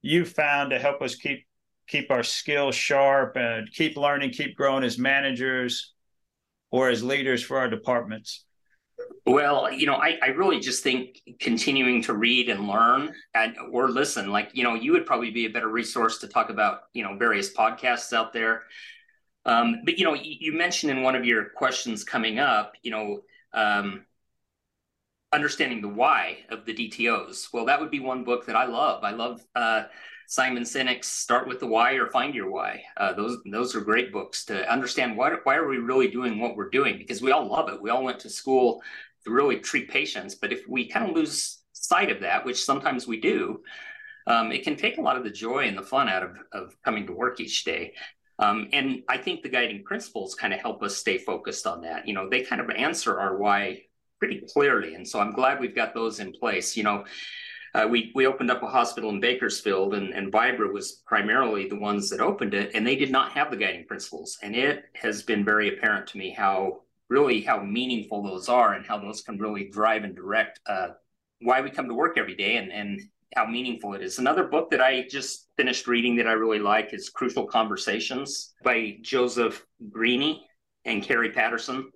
you've 0.00 0.30
found 0.30 0.70
to 0.70 0.78
help 0.78 1.02
us 1.02 1.14
keep 1.14 1.44
keep 1.86 2.10
our 2.10 2.22
skills 2.22 2.74
sharp 2.74 3.36
and 3.36 3.70
keep 3.70 3.96
learning, 3.96 4.30
keep 4.30 4.56
growing 4.56 4.84
as 4.84 4.98
managers 4.98 5.92
or 6.70 6.88
as 6.88 7.02
leaders 7.02 7.42
for 7.42 7.58
our 7.58 7.68
departments? 7.68 8.44
Well, 9.26 9.70
you 9.72 9.86
know, 9.86 9.94
I, 9.94 10.18
I 10.22 10.28
really 10.28 10.60
just 10.60 10.82
think 10.82 11.20
continuing 11.40 12.02
to 12.02 12.14
read 12.14 12.48
and 12.48 12.66
learn 12.66 13.14
and 13.34 13.56
or 13.70 13.88
listen, 13.88 14.30
like, 14.30 14.50
you 14.52 14.64
know, 14.64 14.74
you 14.74 14.92
would 14.92 15.06
probably 15.06 15.30
be 15.30 15.46
a 15.46 15.50
better 15.50 15.68
resource 15.68 16.18
to 16.18 16.28
talk 16.28 16.50
about, 16.50 16.82
you 16.92 17.02
know, 17.02 17.16
various 17.16 17.52
podcasts 17.52 18.12
out 18.12 18.32
there. 18.32 18.62
Um, 19.44 19.82
but 19.84 19.98
you 19.98 20.04
know, 20.04 20.14
you, 20.14 20.36
you, 20.38 20.52
mentioned 20.52 20.92
in 20.92 21.02
one 21.02 21.16
of 21.16 21.24
your 21.24 21.46
questions 21.50 22.04
coming 22.04 22.38
up, 22.38 22.74
you 22.82 22.92
know, 22.92 23.22
um, 23.52 24.06
understanding 25.32 25.80
the 25.80 25.88
why 25.88 26.38
of 26.50 26.64
the 26.64 26.72
DTOs. 26.72 27.48
Well, 27.52 27.64
that 27.66 27.80
would 27.80 27.90
be 27.90 28.00
one 28.00 28.22
book 28.22 28.46
that 28.46 28.54
I 28.54 28.66
love. 28.66 29.02
I 29.02 29.10
love 29.10 29.44
uh, 29.54 29.84
Simon 30.32 30.62
Sinek's 30.62 31.08
"Start 31.08 31.46
with 31.46 31.60
the 31.60 31.66
Why" 31.66 31.92
or 31.92 32.08
"Find 32.08 32.34
Your 32.34 32.50
Why." 32.50 32.82
Uh, 32.96 33.12
those 33.12 33.36
those 33.44 33.76
are 33.76 33.82
great 33.82 34.10
books 34.10 34.46
to 34.46 34.66
understand 34.72 35.14
why 35.14 35.34
why 35.44 35.56
are 35.56 35.68
we 35.68 35.76
really 35.76 36.08
doing 36.08 36.38
what 36.38 36.56
we're 36.56 36.70
doing 36.70 36.96
because 36.96 37.20
we 37.20 37.32
all 37.32 37.46
love 37.46 37.68
it. 37.68 37.82
We 37.82 37.90
all 37.90 38.02
went 38.02 38.18
to 38.20 38.30
school 38.30 38.82
to 39.24 39.30
really 39.30 39.58
treat 39.58 39.90
patients, 39.90 40.34
but 40.34 40.50
if 40.50 40.66
we 40.66 40.88
kind 40.88 41.06
of 41.06 41.14
lose 41.14 41.58
sight 41.74 42.10
of 42.10 42.20
that, 42.20 42.46
which 42.46 42.64
sometimes 42.64 43.06
we 43.06 43.20
do, 43.20 43.62
um, 44.26 44.52
it 44.52 44.64
can 44.64 44.74
take 44.74 44.96
a 44.96 45.02
lot 45.02 45.18
of 45.18 45.24
the 45.24 45.30
joy 45.30 45.64
and 45.68 45.76
the 45.76 45.82
fun 45.82 46.08
out 46.08 46.22
of 46.22 46.38
of 46.52 46.74
coming 46.82 47.06
to 47.08 47.12
work 47.12 47.38
each 47.38 47.64
day. 47.64 47.92
Um, 48.38 48.70
and 48.72 49.02
I 49.10 49.18
think 49.18 49.42
the 49.42 49.50
guiding 49.50 49.84
principles 49.84 50.34
kind 50.34 50.54
of 50.54 50.60
help 50.60 50.82
us 50.82 50.96
stay 50.96 51.18
focused 51.18 51.66
on 51.66 51.82
that. 51.82 52.08
You 52.08 52.14
know, 52.14 52.30
they 52.30 52.40
kind 52.40 52.62
of 52.62 52.70
answer 52.70 53.20
our 53.20 53.36
why 53.36 53.82
pretty 54.18 54.40
clearly, 54.50 54.94
and 54.94 55.06
so 55.06 55.20
I'm 55.20 55.32
glad 55.32 55.60
we've 55.60 55.76
got 55.76 55.92
those 55.92 56.20
in 56.20 56.32
place. 56.32 56.74
You 56.74 56.84
know 56.84 57.04
uh, 57.74 57.86
we 57.88 58.12
we 58.14 58.26
opened 58.26 58.50
up 58.50 58.62
a 58.62 58.66
hospital 58.66 59.10
in 59.10 59.20
Bakersfield, 59.20 59.94
and 59.94 60.12
and 60.12 60.32
Vibra 60.32 60.72
was 60.72 61.02
primarily 61.06 61.68
the 61.68 61.78
ones 61.78 62.10
that 62.10 62.20
opened 62.20 62.54
it, 62.54 62.70
and 62.74 62.86
they 62.86 62.96
did 62.96 63.10
not 63.10 63.32
have 63.32 63.50
the 63.50 63.56
guiding 63.56 63.86
principles, 63.86 64.38
and 64.42 64.54
it 64.54 64.84
has 64.94 65.22
been 65.22 65.44
very 65.44 65.76
apparent 65.76 66.06
to 66.08 66.18
me 66.18 66.30
how 66.30 66.82
really 67.08 67.40
how 67.40 67.62
meaningful 67.62 68.22
those 68.22 68.48
are, 68.48 68.74
and 68.74 68.86
how 68.86 68.98
those 68.98 69.22
can 69.22 69.38
really 69.38 69.68
drive 69.70 70.04
and 70.04 70.14
direct 70.14 70.60
uh, 70.66 70.88
why 71.40 71.60
we 71.60 71.70
come 71.70 71.88
to 71.88 71.94
work 71.94 72.18
every 72.18 72.36
day, 72.36 72.56
and 72.56 72.70
and 72.70 73.00
how 73.34 73.46
meaningful 73.46 73.94
it 73.94 74.02
is. 74.02 74.18
Another 74.18 74.44
book 74.44 74.70
that 74.70 74.82
I 74.82 75.06
just 75.08 75.48
finished 75.56 75.86
reading 75.86 76.16
that 76.16 76.26
I 76.26 76.32
really 76.32 76.58
like 76.58 76.92
is 76.92 77.08
Crucial 77.08 77.46
Conversations 77.46 78.52
by 78.62 78.98
Joseph 79.00 79.64
Grenny 79.88 80.40
and 80.84 81.02
Kerry 81.02 81.30
Patterson 81.30 81.90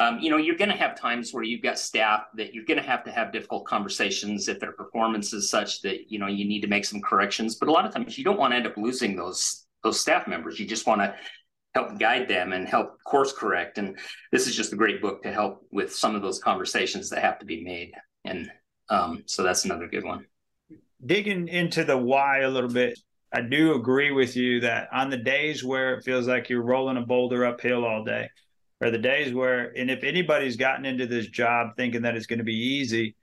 um, 0.00 0.18
you 0.18 0.30
know, 0.30 0.38
you're 0.38 0.56
going 0.56 0.70
to 0.70 0.76
have 0.76 0.98
times 0.98 1.34
where 1.34 1.42
you've 1.42 1.62
got 1.62 1.78
staff 1.78 2.22
that 2.34 2.54
you're 2.54 2.64
going 2.64 2.80
to 2.80 2.88
have 2.88 3.04
to 3.04 3.12
have 3.12 3.32
difficult 3.32 3.66
conversations 3.66 4.48
if 4.48 4.58
their 4.58 4.72
performance 4.72 5.34
is 5.34 5.50
such 5.50 5.82
that 5.82 6.10
you 6.10 6.18
know 6.18 6.26
you 6.26 6.46
need 6.46 6.62
to 6.62 6.68
make 6.68 6.86
some 6.86 7.02
corrections. 7.02 7.56
But 7.56 7.68
a 7.68 7.72
lot 7.72 7.84
of 7.84 7.92
times 7.92 8.16
you 8.16 8.24
don't 8.24 8.38
want 8.38 8.52
to 8.52 8.56
end 8.56 8.66
up 8.66 8.78
losing 8.78 9.14
those 9.14 9.66
those 9.84 10.00
staff 10.00 10.26
members. 10.26 10.58
You 10.58 10.66
just 10.66 10.86
want 10.86 11.02
to 11.02 11.14
help 11.74 11.98
guide 11.98 12.28
them 12.28 12.54
and 12.54 12.66
help 12.66 12.96
course 13.04 13.32
correct. 13.34 13.76
And 13.76 13.98
this 14.32 14.46
is 14.46 14.56
just 14.56 14.72
a 14.72 14.76
great 14.76 15.02
book 15.02 15.22
to 15.22 15.32
help 15.32 15.66
with 15.70 15.94
some 15.94 16.14
of 16.14 16.22
those 16.22 16.38
conversations 16.38 17.10
that 17.10 17.22
have 17.22 17.38
to 17.40 17.44
be 17.44 17.62
made. 17.62 17.92
And 18.24 18.50
um, 18.88 19.22
so 19.26 19.42
that's 19.42 19.66
another 19.66 19.86
good 19.86 20.04
one. 20.04 20.24
Digging 21.04 21.46
into 21.46 21.84
the 21.84 21.96
why 21.96 22.40
a 22.40 22.48
little 22.48 22.70
bit, 22.70 22.98
I 23.32 23.42
do 23.42 23.74
agree 23.74 24.10
with 24.10 24.34
you 24.34 24.60
that 24.60 24.88
on 24.92 25.10
the 25.10 25.16
days 25.18 25.62
where 25.62 25.94
it 25.94 26.04
feels 26.04 26.26
like 26.26 26.48
you're 26.48 26.62
rolling 26.62 26.96
a 26.96 27.02
boulder 27.02 27.44
uphill 27.44 27.84
all 27.84 28.02
day, 28.02 28.28
are 28.80 28.90
the 28.90 28.98
days 28.98 29.32
where, 29.34 29.76
and 29.76 29.90
if 29.90 30.04
anybody's 30.04 30.56
gotten 30.56 30.86
into 30.86 31.06
this 31.06 31.26
job 31.26 31.76
thinking 31.76 32.02
that 32.02 32.16
it's 32.16 32.26
going 32.26 32.38
to 32.38 32.44
be 32.44 32.56
easy, 32.56 33.16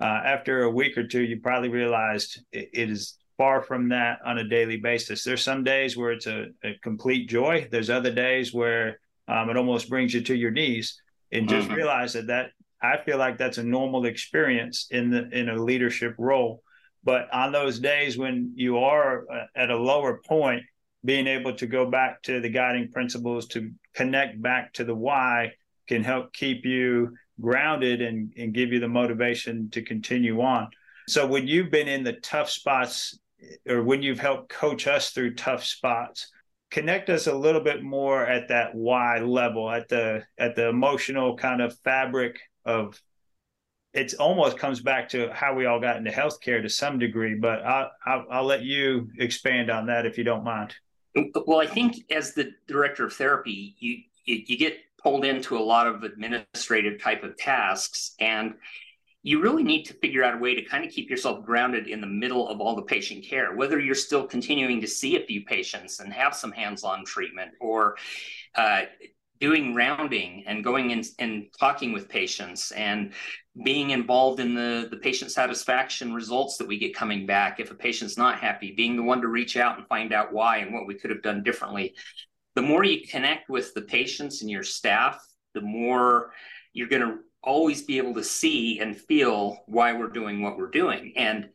uh, 0.00 0.04
after 0.04 0.62
a 0.62 0.70
week 0.70 0.98
or 0.98 1.06
two, 1.06 1.22
you 1.22 1.40
probably 1.40 1.68
realized 1.68 2.42
it, 2.52 2.70
it 2.72 2.90
is 2.90 3.16
far 3.38 3.62
from 3.62 3.90
that 3.90 4.18
on 4.24 4.38
a 4.38 4.48
daily 4.48 4.76
basis. 4.78 5.24
There's 5.24 5.42
some 5.42 5.64
days 5.64 5.96
where 5.96 6.12
it's 6.12 6.26
a, 6.26 6.46
a 6.64 6.74
complete 6.82 7.28
joy. 7.28 7.68
There's 7.70 7.90
other 7.90 8.12
days 8.12 8.52
where 8.52 8.98
um, 9.28 9.50
it 9.50 9.56
almost 9.56 9.88
brings 9.88 10.14
you 10.14 10.22
to 10.22 10.34
your 10.34 10.50
knees. 10.50 11.00
And 11.32 11.48
just 11.48 11.66
mm-hmm. 11.66 11.76
realize 11.76 12.12
that 12.12 12.28
that 12.28 12.50
I 12.80 12.98
feel 12.98 13.18
like 13.18 13.36
that's 13.36 13.58
a 13.58 13.62
normal 13.62 14.06
experience 14.06 14.86
in 14.90 15.10
the 15.10 15.28
in 15.30 15.48
a 15.48 15.60
leadership 15.60 16.14
role. 16.18 16.62
But 17.02 17.32
on 17.32 17.52
those 17.52 17.80
days 17.80 18.16
when 18.16 18.52
you 18.54 18.78
are 18.78 19.24
uh, 19.30 19.46
at 19.56 19.70
a 19.70 19.76
lower 19.76 20.20
point, 20.26 20.62
being 21.04 21.26
able 21.26 21.54
to 21.54 21.66
go 21.66 21.90
back 21.90 22.22
to 22.22 22.40
the 22.40 22.48
guiding 22.48 22.90
principles 22.92 23.48
to 23.48 23.70
connect 23.96 24.40
back 24.40 24.72
to 24.74 24.84
the 24.84 24.94
why 24.94 25.52
can 25.88 26.04
help 26.04 26.32
keep 26.32 26.64
you 26.64 27.16
grounded 27.40 28.02
and, 28.02 28.32
and 28.36 28.54
give 28.54 28.72
you 28.72 28.80
the 28.80 28.88
motivation 28.88 29.70
to 29.70 29.82
continue 29.82 30.40
on. 30.40 30.68
So 31.08 31.26
when 31.26 31.46
you've 31.46 31.70
been 31.70 31.88
in 31.88 32.04
the 32.04 32.14
tough 32.14 32.50
spots 32.50 33.18
or 33.68 33.82
when 33.82 34.02
you've 34.02 34.20
helped 34.20 34.48
coach 34.48 34.86
us 34.86 35.10
through 35.10 35.34
tough 35.34 35.64
spots, 35.64 36.30
connect 36.70 37.10
us 37.10 37.26
a 37.26 37.34
little 37.34 37.60
bit 37.60 37.82
more 37.82 38.26
at 38.26 38.48
that 38.48 38.74
why 38.74 39.20
level, 39.20 39.70
at 39.70 39.88
the 39.88 40.24
at 40.38 40.56
the 40.56 40.68
emotional 40.68 41.36
kind 41.36 41.62
of 41.62 41.78
fabric 41.84 42.40
of 42.64 43.00
it 43.92 44.12
almost 44.18 44.58
comes 44.58 44.80
back 44.80 45.08
to 45.08 45.32
how 45.32 45.54
we 45.54 45.64
all 45.64 45.80
got 45.80 45.96
into 45.96 46.10
healthcare 46.10 46.60
to 46.60 46.68
some 46.68 46.98
degree, 46.98 47.34
but 47.34 47.64
I'll, 47.64 47.90
I'll, 48.04 48.26
I'll 48.30 48.44
let 48.44 48.62
you 48.62 49.08
expand 49.18 49.70
on 49.70 49.86
that 49.86 50.04
if 50.04 50.18
you 50.18 50.24
don't 50.24 50.44
mind. 50.44 50.74
Well, 51.46 51.60
I 51.60 51.66
think 51.66 51.96
as 52.10 52.34
the 52.34 52.52
director 52.66 53.04
of 53.06 53.12
therapy, 53.12 53.74
you, 53.78 53.98
you, 54.24 54.42
you 54.46 54.58
get 54.58 54.78
pulled 55.02 55.24
into 55.24 55.56
a 55.56 55.60
lot 55.60 55.86
of 55.86 56.02
administrative 56.02 57.00
type 57.00 57.22
of 57.22 57.36
tasks, 57.36 58.14
and 58.20 58.54
you 59.22 59.40
really 59.40 59.62
need 59.62 59.84
to 59.84 59.94
figure 59.94 60.22
out 60.22 60.34
a 60.34 60.38
way 60.38 60.54
to 60.54 60.62
kind 60.62 60.84
of 60.84 60.92
keep 60.92 61.08
yourself 61.10 61.44
grounded 61.44 61.88
in 61.88 62.00
the 62.00 62.06
middle 62.06 62.48
of 62.48 62.60
all 62.60 62.76
the 62.76 62.82
patient 62.82 63.24
care, 63.24 63.54
whether 63.54 63.80
you're 63.80 63.94
still 63.94 64.26
continuing 64.26 64.80
to 64.80 64.86
see 64.86 65.16
a 65.16 65.26
few 65.26 65.44
patients 65.44 66.00
and 66.00 66.12
have 66.12 66.34
some 66.34 66.52
hands-on 66.52 67.04
treatment, 67.04 67.52
or 67.60 67.96
uh, 68.54 68.82
doing 69.40 69.74
rounding 69.74 70.44
and 70.46 70.64
going 70.64 70.90
in 70.90 71.02
and 71.18 71.46
talking 71.58 71.92
with 71.92 72.08
patients 72.08 72.72
and 72.72 73.12
being 73.64 73.90
involved 73.90 74.40
in 74.40 74.54
the, 74.54 74.88
the 74.90 74.96
patient 74.96 75.30
satisfaction 75.30 76.12
results 76.12 76.56
that 76.56 76.66
we 76.66 76.78
get 76.78 76.94
coming 76.94 77.26
back 77.26 77.60
if 77.60 77.70
a 77.70 77.74
patient's 77.74 78.18
not 78.18 78.38
happy 78.38 78.72
being 78.72 78.96
the 78.96 79.02
one 79.02 79.20
to 79.20 79.28
reach 79.28 79.56
out 79.56 79.78
and 79.78 79.86
find 79.86 80.12
out 80.12 80.32
why 80.32 80.58
and 80.58 80.72
what 80.72 80.86
we 80.86 80.94
could 80.94 81.10
have 81.10 81.22
done 81.22 81.42
differently 81.42 81.94
the 82.54 82.62
more 82.62 82.84
you 82.84 83.06
connect 83.06 83.48
with 83.48 83.72
the 83.74 83.82
patients 83.82 84.42
and 84.42 84.50
your 84.50 84.62
staff 84.62 85.18
the 85.54 85.60
more 85.60 86.32
you're 86.72 86.88
going 86.88 87.02
to 87.02 87.18
always 87.46 87.82
be 87.82 87.96
able 87.96 88.12
to 88.14 88.24
see 88.24 88.80
and 88.80 88.96
feel 88.96 89.62
why 89.66 89.92
we're 89.92 90.08
doing 90.08 90.42
what 90.42 90.58
we're 90.58 90.70
doing. 90.70 91.14
And 91.16 91.48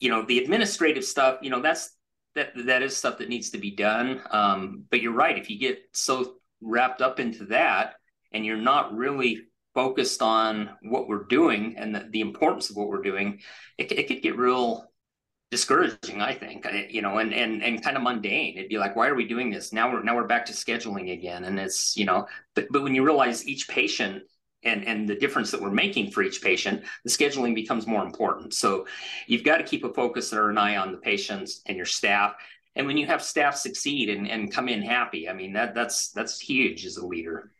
you 0.00 0.10
know, 0.10 0.22
the 0.22 0.38
administrative 0.38 1.04
stuff, 1.04 1.38
you 1.40 1.50
know, 1.50 1.60
that's 1.60 1.96
that 2.34 2.52
that 2.66 2.82
is 2.82 2.96
stuff 2.96 3.18
that 3.18 3.28
needs 3.28 3.50
to 3.50 3.58
be 3.58 3.70
done. 3.70 4.20
Um, 4.30 4.84
but 4.90 5.00
you're 5.00 5.12
right. 5.12 5.38
If 5.38 5.48
you 5.48 5.58
get 5.58 5.80
so 5.92 6.36
wrapped 6.60 7.02
up 7.02 7.20
into 7.20 7.46
that 7.46 7.94
and 8.32 8.44
you're 8.44 8.56
not 8.56 8.94
really 8.94 9.42
focused 9.74 10.22
on 10.22 10.70
what 10.82 11.08
we're 11.08 11.24
doing 11.24 11.76
and 11.78 11.94
the, 11.94 12.08
the 12.10 12.20
importance 12.20 12.70
of 12.70 12.76
what 12.76 12.88
we're 12.88 13.02
doing, 13.02 13.40
it, 13.78 13.92
it 13.92 14.08
could 14.08 14.22
get 14.22 14.36
real 14.36 14.90
discouraging 15.50 16.22
i 16.22 16.32
think 16.32 16.64
you 16.90 17.02
know 17.02 17.18
and 17.18 17.34
and 17.34 17.62
and 17.62 17.82
kind 17.82 17.96
of 17.96 18.02
mundane. 18.02 18.56
It'd 18.56 18.68
be 18.68 18.78
like 18.78 18.94
why 18.94 19.08
are 19.08 19.16
we 19.16 19.26
doing 19.26 19.50
this? 19.50 19.72
Now 19.72 19.92
we're 19.92 20.02
now 20.02 20.14
we're 20.14 20.26
back 20.26 20.46
to 20.46 20.52
scheduling 20.52 21.12
again. 21.12 21.44
And 21.44 21.58
it's 21.58 21.96
you 21.96 22.04
know 22.04 22.26
but 22.54 22.68
but 22.70 22.82
when 22.82 22.94
you 22.94 23.04
realize 23.04 23.46
each 23.46 23.68
patient 23.68 24.22
and 24.62 24.84
and 24.84 25.08
the 25.08 25.16
difference 25.16 25.50
that 25.50 25.60
we're 25.60 25.70
making 25.70 26.12
for 26.12 26.22
each 26.22 26.40
patient 26.40 26.84
the 27.04 27.10
scheduling 27.10 27.54
becomes 27.54 27.86
more 27.86 28.04
important. 28.04 28.54
So 28.54 28.86
you've 29.26 29.44
got 29.44 29.56
to 29.58 29.64
keep 29.64 29.82
a 29.82 29.92
focus 29.92 30.32
or 30.32 30.50
an 30.50 30.58
eye 30.58 30.76
on 30.76 30.92
the 30.92 30.98
patients 30.98 31.62
and 31.66 31.76
your 31.76 31.86
staff 31.86 32.34
and 32.76 32.86
when 32.86 32.96
you 32.96 33.06
have 33.06 33.22
staff 33.22 33.56
succeed 33.56 34.08
and, 34.08 34.28
and 34.28 34.52
come 34.52 34.68
in 34.68 34.82
happy 34.82 35.28
i 35.28 35.32
mean 35.32 35.52
that 35.52 35.74
that's 35.74 36.10
that's 36.10 36.40
huge 36.40 36.84
as 36.84 36.96
a 36.96 37.06
leader. 37.06 37.52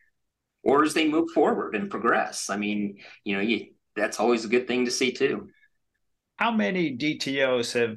Or 0.62 0.85
as 0.85 0.93
they 0.93 1.09
move 1.09 1.31
forward 1.31 1.75
and 1.75 1.90
progress. 1.90 2.50
I 2.50 2.57
mean 2.57 2.99
you 3.25 3.35
know 3.35 3.43
you 3.43 3.69
that's 3.97 4.21
always 4.21 4.45
a 4.45 4.49
good 4.49 4.67
thing 4.67 4.85
to 4.85 4.90
see 4.90 5.12
too. 5.12 5.49
How 6.37 6.50
many 6.52 6.97
dtos 6.97 7.73
have 7.73 7.97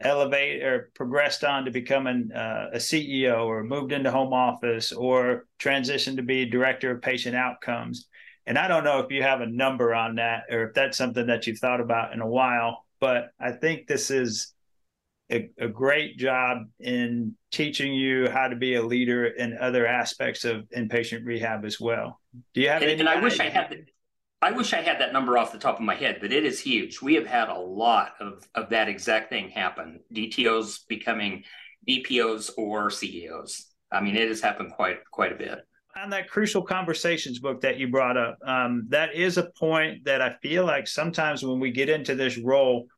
elevate 0.00 0.62
or 0.62 0.90
progressed 0.94 1.44
on 1.44 1.64
to 1.64 1.70
becoming 1.70 2.30
uh, 2.32 2.70
a 2.72 2.78
CEO 2.78 3.46
or 3.46 3.62
moved 3.62 3.92
into 3.92 4.10
home 4.10 4.32
office 4.32 4.92
or 4.92 5.46
transitioned 5.58 6.16
to 6.16 6.22
be 6.22 6.44
director 6.44 6.90
of 6.90 7.02
patient 7.02 7.36
outcomes. 7.36 8.08
And 8.46 8.58
I 8.58 8.68
don't 8.68 8.84
know 8.84 9.00
if 9.00 9.10
you 9.10 9.22
have 9.22 9.40
a 9.40 9.46
number 9.46 9.94
on 9.94 10.16
that 10.16 10.44
or 10.50 10.68
if 10.68 10.74
that's 10.74 10.98
something 10.98 11.26
that 11.26 11.46
you've 11.46 11.58
thought 11.58 11.80
about 11.80 12.12
in 12.12 12.20
a 12.20 12.26
while, 12.26 12.84
but 13.00 13.30
I 13.40 13.52
think 13.52 13.86
this 13.86 14.10
is 14.10 14.53
a, 15.30 15.50
a 15.58 15.68
great 15.68 16.18
job 16.18 16.58
in 16.80 17.34
teaching 17.50 17.94
you 17.94 18.28
how 18.28 18.48
to 18.48 18.56
be 18.56 18.74
a 18.74 18.82
leader 18.82 19.26
in 19.26 19.56
other 19.58 19.86
aspects 19.86 20.44
of 20.44 20.68
inpatient 20.76 21.24
rehab 21.24 21.64
as 21.64 21.80
well. 21.80 22.20
Do 22.52 22.60
you 22.60 22.68
have 22.68 22.82
and, 22.82 22.90
any? 22.90 23.00
And 23.00 23.08
I 23.08 23.20
wish 23.20 23.40
I 23.40 23.48
had 23.48 23.70
the, 23.70 23.84
I 24.42 24.50
wish 24.50 24.74
I 24.74 24.82
had 24.82 25.00
that 25.00 25.12
number 25.12 25.38
off 25.38 25.52
the 25.52 25.58
top 25.58 25.76
of 25.76 25.82
my 25.82 25.94
head, 25.94 26.18
but 26.20 26.32
it 26.32 26.44
is 26.44 26.60
huge. 26.60 27.00
We 27.00 27.14
have 27.14 27.26
had 27.26 27.48
a 27.48 27.58
lot 27.58 28.12
of, 28.20 28.46
of 28.54 28.70
that 28.70 28.88
exact 28.88 29.30
thing 29.30 29.48
happen. 29.48 30.00
DTOs 30.14 30.80
becoming 30.86 31.44
DPOs 31.88 32.50
or 32.58 32.90
CEOs. 32.90 33.66
I 33.90 34.00
mean, 34.00 34.16
it 34.16 34.28
has 34.28 34.40
happened 34.40 34.72
quite 34.72 34.98
quite 35.10 35.32
a 35.32 35.36
bit. 35.36 35.60
On 35.96 36.10
that 36.10 36.28
crucial 36.28 36.62
conversations 36.62 37.38
book 37.38 37.60
that 37.60 37.78
you 37.78 37.88
brought 37.88 38.16
up, 38.16 38.36
um, 38.44 38.86
that 38.88 39.14
is 39.14 39.38
a 39.38 39.50
point 39.56 40.04
that 40.04 40.20
I 40.20 40.34
feel 40.42 40.64
like 40.66 40.88
sometimes 40.88 41.44
when 41.44 41.60
we 41.60 41.70
get 41.70 41.88
into 41.88 42.16
this 42.16 42.36
role, 42.36 42.88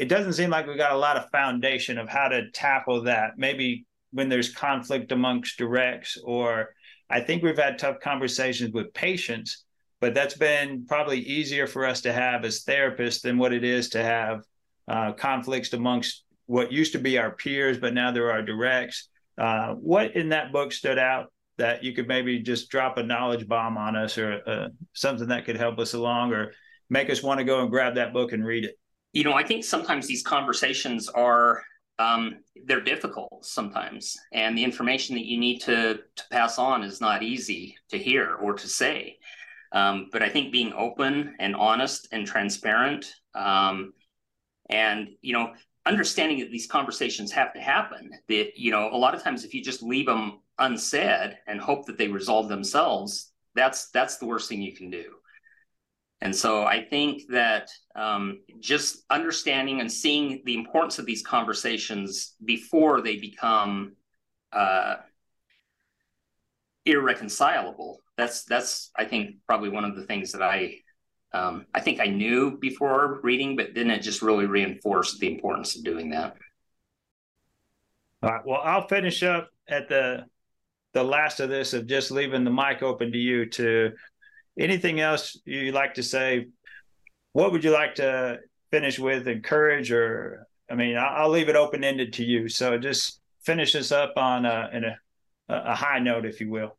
it 0.00 0.08
doesn't 0.08 0.32
seem 0.32 0.50
like 0.50 0.66
we've 0.66 0.76
got 0.76 0.92
a 0.92 0.98
lot 0.98 1.16
of 1.16 1.30
foundation 1.30 1.98
of 1.98 2.08
how 2.08 2.28
to 2.28 2.50
tackle 2.50 3.02
that. 3.04 3.32
Maybe 3.36 3.86
when 4.12 4.28
there's 4.28 4.52
conflict 4.52 5.12
amongst 5.12 5.58
directs, 5.58 6.18
or 6.24 6.74
I 7.08 7.20
think 7.20 7.42
we've 7.42 7.58
had 7.58 7.78
tough 7.78 8.00
conversations 8.00 8.72
with 8.72 8.92
patients 8.92 9.64
but 10.00 10.14
that's 10.14 10.36
been 10.36 10.86
probably 10.86 11.20
easier 11.20 11.66
for 11.66 11.86
us 11.86 12.00
to 12.02 12.12
have 12.12 12.44
as 12.44 12.64
therapists 12.64 13.20
than 13.20 13.38
what 13.38 13.52
it 13.52 13.62
is 13.62 13.90
to 13.90 14.02
have 14.02 14.42
uh, 14.88 15.12
conflicts 15.12 15.72
amongst 15.72 16.24
what 16.46 16.72
used 16.72 16.92
to 16.92 16.98
be 16.98 17.18
our 17.18 17.30
peers, 17.30 17.78
but 17.78 17.94
now 17.94 18.10
there 18.10 18.32
are 18.32 18.42
directs. 18.42 19.08
Uh, 19.38 19.74
what 19.74 20.16
in 20.16 20.30
that 20.30 20.52
book 20.52 20.72
stood 20.72 20.98
out 20.98 21.26
that 21.58 21.84
you 21.84 21.92
could 21.92 22.08
maybe 22.08 22.40
just 22.40 22.70
drop 22.70 22.96
a 22.96 23.02
knowledge 23.02 23.46
bomb 23.46 23.76
on 23.76 23.94
us 23.94 24.16
or 24.16 24.40
uh, 24.46 24.68
something 24.94 25.28
that 25.28 25.44
could 25.44 25.56
help 25.56 25.78
us 25.78 25.92
along 25.92 26.32
or 26.32 26.52
make 26.88 27.10
us 27.10 27.22
want 27.22 27.38
to 27.38 27.44
go 27.44 27.60
and 27.60 27.70
grab 27.70 27.94
that 27.94 28.12
book 28.12 28.32
and 28.32 28.44
read 28.44 28.64
it? 28.64 28.79
You 29.12 29.24
know, 29.24 29.34
I 29.34 29.42
think 29.42 29.64
sometimes 29.64 30.06
these 30.06 30.22
conversations 30.22 31.08
are 31.08 31.62
um, 31.98 32.38
they're 32.66 32.80
difficult 32.80 33.44
sometimes, 33.44 34.16
and 34.32 34.56
the 34.56 34.64
information 34.64 35.16
that 35.16 35.26
you 35.26 35.38
need 35.38 35.60
to 35.60 36.00
to 36.16 36.24
pass 36.30 36.58
on 36.58 36.82
is 36.82 37.00
not 37.00 37.22
easy 37.22 37.76
to 37.90 37.98
hear 37.98 38.34
or 38.36 38.54
to 38.54 38.68
say. 38.68 39.18
Um, 39.72 40.08
but 40.10 40.22
I 40.22 40.28
think 40.28 40.52
being 40.52 40.72
open 40.72 41.36
and 41.38 41.54
honest 41.54 42.08
and 42.12 42.26
transparent, 42.26 43.14
um, 43.34 43.92
and 44.68 45.08
you 45.20 45.32
know, 45.32 45.52
understanding 45.86 46.40
that 46.40 46.50
these 46.50 46.66
conversations 46.66 47.32
have 47.32 47.52
to 47.54 47.60
happen. 47.60 48.10
That 48.28 48.52
you 48.56 48.70
know, 48.70 48.90
a 48.90 48.96
lot 48.96 49.14
of 49.14 49.22
times 49.22 49.44
if 49.44 49.54
you 49.54 49.62
just 49.62 49.82
leave 49.82 50.06
them 50.06 50.40
unsaid 50.58 51.38
and 51.46 51.60
hope 51.60 51.86
that 51.86 51.98
they 51.98 52.08
resolve 52.08 52.48
themselves, 52.48 53.32
that's 53.54 53.90
that's 53.90 54.16
the 54.18 54.26
worst 54.26 54.48
thing 54.48 54.62
you 54.62 54.74
can 54.74 54.90
do. 54.90 55.04
And 56.22 56.36
so 56.36 56.64
I 56.64 56.84
think 56.84 57.22
that 57.30 57.70
um, 57.96 58.40
just 58.60 59.04
understanding 59.08 59.80
and 59.80 59.90
seeing 59.90 60.42
the 60.44 60.54
importance 60.54 60.98
of 60.98 61.06
these 61.06 61.22
conversations 61.22 62.34
before 62.44 63.00
they 63.00 63.16
become 63.16 63.94
uh, 64.52 64.96
irreconcilable 66.84 68.00
that's 68.20 68.44
that's 68.44 68.90
I 68.96 69.04
think 69.06 69.36
probably 69.46 69.70
one 69.70 69.84
of 69.84 69.96
the 69.96 70.04
things 70.04 70.32
that 70.32 70.42
I 70.42 70.76
um, 71.32 71.66
I 71.74 71.80
think 71.80 72.00
I 72.00 72.06
knew 72.06 72.58
before 72.58 73.20
reading, 73.22 73.56
but 73.56 73.74
then 73.74 73.90
it 73.90 74.02
just 74.02 74.20
really 74.20 74.46
reinforced 74.46 75.20
the 75.20 75.32
importance 75.32 75.76
of 75.76 75.84
doing 75.84 76.10
that. 76.10 76.36
All 78.22 78.30
right. 78.30 78.42
Well, 78.44 78.60
I'll 78.62 78.88
finish 78.88 79.22
up 79.22 79.48
at 79.68 79.88
the 79.88 80.26
the 80.92 81.02
last 81.02 81.40
of 81.40 81.48
this 81.48 81.72
of 81.72 81.86
just 81.86 82.10
leaving 82.10 82.44
the 82.44 82.50
mic 82.50 82.82
open 82.82 83.12
to 83.12 83.18
you 83.18 83.46
to 83.46 83.92
anything 84.60 85.00
else 85.00 85.36
you'd 85.44 85.74
like 85.74 85.94
to 85.94 86.02
say. 86.02 86.48
What 87.32 87.52
would 87.52 87.64
you 87.64 87.70
like 87.70 87.96
to 87.96 88.40
finish 88.70 88.98
with? 88.98 89.26
Encourage 89.26 89.90
or 89.90 90.46
I 90.70 90.74
mean, 90.74 90.96
I'll 90.96 91.30
leave 91.30 91.48
it 91.48 91.56
open 91.56 91.82
ended 91.82 92.12
to 92.14 92.24
you. 92.24 92.48
So 92.48 92.78
just 92.78 93.20
finish 93.42 93.72
this 93.72 93.90
up 93.90 94.12
on 94.16 94.46
a, 94.46 94.70
in 94.72 94.84
a, 94.84 94.96
a 95.48 95.74
high 95.74 95.98
note, 95.98 96.24
if 96.24 96.40
you 96.40 96.48
will. 96.48 96.76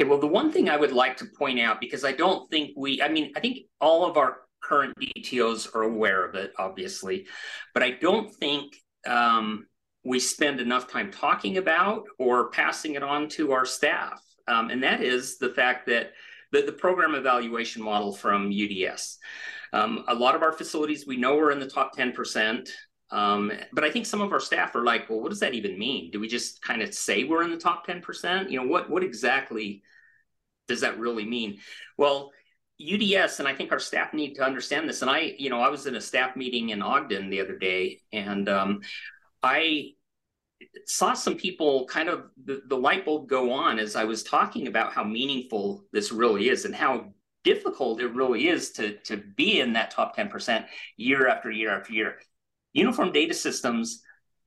Okay, 0.00 0.08
well, 0.08 0.20
the 0.20 0.28
one 0.28 0.52
thing 0.52 0.70
I 0.70 0.76
would 0.76 0.92
like 0.92 1.16
to 1.18 1.26
point 1.26 1.58
out, 1.58 1.80
because 1.80 2.04
I 2.04 2.12
don't 2.12 2.48
think 2.50 2.70
we, 2.76 3.02
I 3.02 3.08
mean, 3.08 3.32
I 3.36 3.40
think 3.40 3.66
all 3.80 4.06
of 4.06 4.16
our 4.16 4.38
current 4.62 4.94
DTOs 4.98 5.74
are 5.74 5.82
aware 5.82 6.24
of 6.24 6.36
it, 6.36 6.52
obviously, 6.56 7.26
but 7.74 7.82
I 7.82 7.90
don't 7.90 8.32
think 8.32 8.76
um, 9.06 9.66
we 10.04 10.20
spend 10.20 10.60
enough 10.60 10.88
time 10.88 11.10
talking 11.10 11.58
about 11.58 12.04
or 12.18 12.50
passing 12.50 12.94
it 12.94 13.02
on 13.02 13.28
to 13.30 13.52
our 13.52 13.64
staff. 13.64 14.22
Um, 14.46 14.70
and 14.70 14.82
that 14.84 15.02
is 15.02 15.38
the 15.38 15.50
fact 15.50 15.86
that 15.86 16.12
the, 16.52 16.62
the 16.62 16.72
program 16.72 17.14
evaluation 17.14 17.82
model 17.82 18.12
from 18.12 18.52
UDS. 18.52 19.18
Um, 19.72 20.04
a 20.06 20.14
lot 20.14 20.34
of 20.34 20.42
our 20.42 20.52
facilities 20.52 21.06
we 21.06 21.16
know 21.16 21.38
are 21.38 21.50
in 21.50 21.58
the 21.58 21.68
top 21.68 21.96
10%. 21.96 22.68
Um, 23.10 23.52
but 23.72 23.84
I 23.84 23.90
think 23.90 24.06
some 24.06 24.20
of 24.20 24.32
our 24.32 24.40
staff 24.40 24.74
are 24.74 24.84
like, 24.84 25.08
well, 25.10 25.20
what 25.20 25.30
does 25.30 25.40
that 25.40 25.54
even 25.54 25.78
mean? 25.78 26.10
Do 26.10 26.20
we 26.20 26.28
just 26.28 26.62
kind 26.62 26.80
of 26.80 26.94
say 26.94 27.24
we're 27.24 27.42
in 27.42 27.50
the 27.50 27.58
top 27.58 27.86
10%? 27.86 28.50
You 28.50 28.60
know, 28.60 28.66
what 28.66 28.88
what 28.88 29.02
exactly 29.02 29.82
does 30.66 30.80
that 30.80 30.98
really 30.98 31.26
mean? 31.26 31.58
Well, 31.98 32.30
UDS 32.80 33.38
and 33.38 33.46
I 33.46 33.54
think 33.54 33.70
our 33.70 33.78
staff 33.78 34.14
need 34.14 34.34
to 34.34 34.44
understand 34.44 34.88
this. 34.88 35.02
And 35.02 35.10
I, 35.10 35.34
you 35.38 35.50
know, 35.50 35.60
I 35.60 35.68
was 35.68 35.86
in 35.86 35.94
a 35.94 36.00
staff 36.00 36.36
meeting 36.36 36.70
in 36.70 36.80
Ogden 36.80 37.28
the 37.28 37.40
other 37.40 37.56
day, 37.56 38.00
and 38.12 38.48
um, 38.48 38.80
I 39.42 39.92
saw 40.86 41.14
some 41.14 41.36
people 41.36 41.86
kind 41.86 42.08
of 42.08 42.24
the, 42.44 42.62
the 42.68 42.76
light 42.76 43.04
bulb 43.04 43.28
go 43.28 43.52
on 43.52 43.78
as 43.78 43.96
I 43.96 44.04
was 44.04 44.22
talking 44.22 44.66
about 44.66 44.92
how 44.92 45.04
meaningful 45.04 45.84
this 45.92 46.12
really 46.12 46.48
is 46.48 46.64
and 46.64 46.74
how 46.74 47.12
difficult 47.44 48.00
it 48.00 48.14
really 48.14 48.48
is 48.48 48.70
to, 48.72 48.96
to 48.98 49.16
be 49.36 49.60
in 49.60 49.72
that 49.72 49.90
top 49.90 50.16
10% 50.16 50.64
year 50.96 51.28
after 51.28 51.50
year 51.50 51.76
after 51.76 51.92
year. 51.92 52.16
Uniform 52.72 53.12
Data 53.12 53.34
Systems 53.34 54.02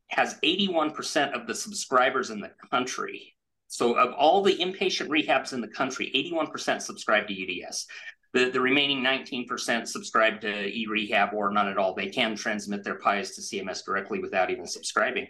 has 0.08 0.40
81% 0.44 1.34
of 1.34 1.48
the 1.48 1.56
subscribers 1.56 2.30
in 2.30 2.40
the 2.40 2.52
country. 2.72 3.36
So, 3.68 3.96
of 3.96 4.14
all 4.14 4.44
the 4.44 4.56
inpatient 4.56 5.08
rehabs 5.10 5.52
in 5.52 5.62
the 5.62 5.68
country, 5.68 6.12
81% 6.16 6.82
subscribe 6.82 7.28
to 7.28 7.34
UDS. 7.34 7.88
The, 8.34 8.50
the 8.50 8.62
remaining 8.62 9.02
19% 9.02 9.88
subscribe 9.88 10.42
to 10.42 10.68
e-rehab 10.68 11.34
or 11.34 11.52
none 11.52 11.68
at 11.68 11.78
all. 11.78 11.96
They 11.96 12.10
can 12.10 12.36
transmit 12.36 12.84
their 12.84 13.00
PIs 13.00 13.32
to 13.36 13.42
CMS 13.42 13.84
directly 13.84 14.20
without 14.20 14.52
even 14.52 14.68
subscribing. 14.68 15.28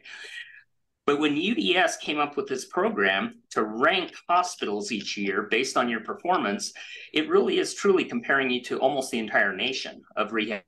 But 1.05 1.19
when 1.19 1.37
UDS 1.37 1.97
came 1.97 2.17
up 2.17 2.35
with 2.35 2.47
this 2.47 2.65
program 2.65 3.41
to 3.51 3.63
rank 3.63 4.13
hospitals 4.27 4.91
each 4.91 5.17
year 5.17 5.43
based 5.43 5.77
on 5.77 5.87
your 5.87 5.99
performance, 5.99 6.73
it 7.13 7.29
really 7.29 7.59
is 7.59 7.75
truly 7.75 8.05
comparing 8.05 8.49
you 8.49 8.63
to 8.63 8.79
almost 8.79 9.11
the 9.11 9.19
entire 9.19 9.55
nation 9.55 10.01
of 10.15 10.33
rehab 10.33 10.63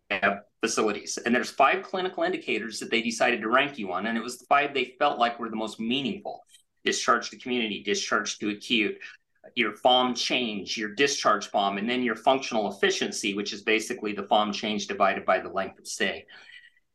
facilities. 0.61 1.17
And 1.17 1.33
there's 1.33 1.49
five 1.49 1.83
clinical 1.83 2.23
indicators 2.23 2.79
that 2.79 2.91
they 2.91 3.01
decided 3.01 3.41
to 3.41 3.49
rank 3.49 3.79
you 3.79 3.91
on, 3.91 4.05
and 4.05 4.15
it 4.15 4.23
was 4.23 4.37
the 4.37 4.45
five 4.45 4.73
they 4.75 4.95
felt 4.99 5.17
like 5.17 5.39
were 5.39 5.49
the 5.49 5.55
most 5.55 5.79
meaningful: 5.79 6.43
discharge 6.85 7.31
to 7.31 7.37
community, 7.39 7.81
discharge 7.81 8.37
to 8.37 8.49
acute, 8.49 8.97
your 9.55 9.73
FIM 9.73 10.15
change, 10.15 10.77
your 10.77 10.93
discharge 10.93 11.49
FIM, 11.49 11.79
and 11.79 11.89
then 11.89 12.03
your 12.03 12.15
functional 12.15 12.71
efficiency, 12.71 13.33
which 13.33 13.53
is 13.53 13.63
basically 13.63 14.13
the 14.13 14.23
FIM 14.23 14.53
change 14.53 14.85
divided 14.85 15.25
by 15.25 15.39
the 15.39 15.49
length 15.49 15.79
of 15.79 15.87
stay. 15.87 16.25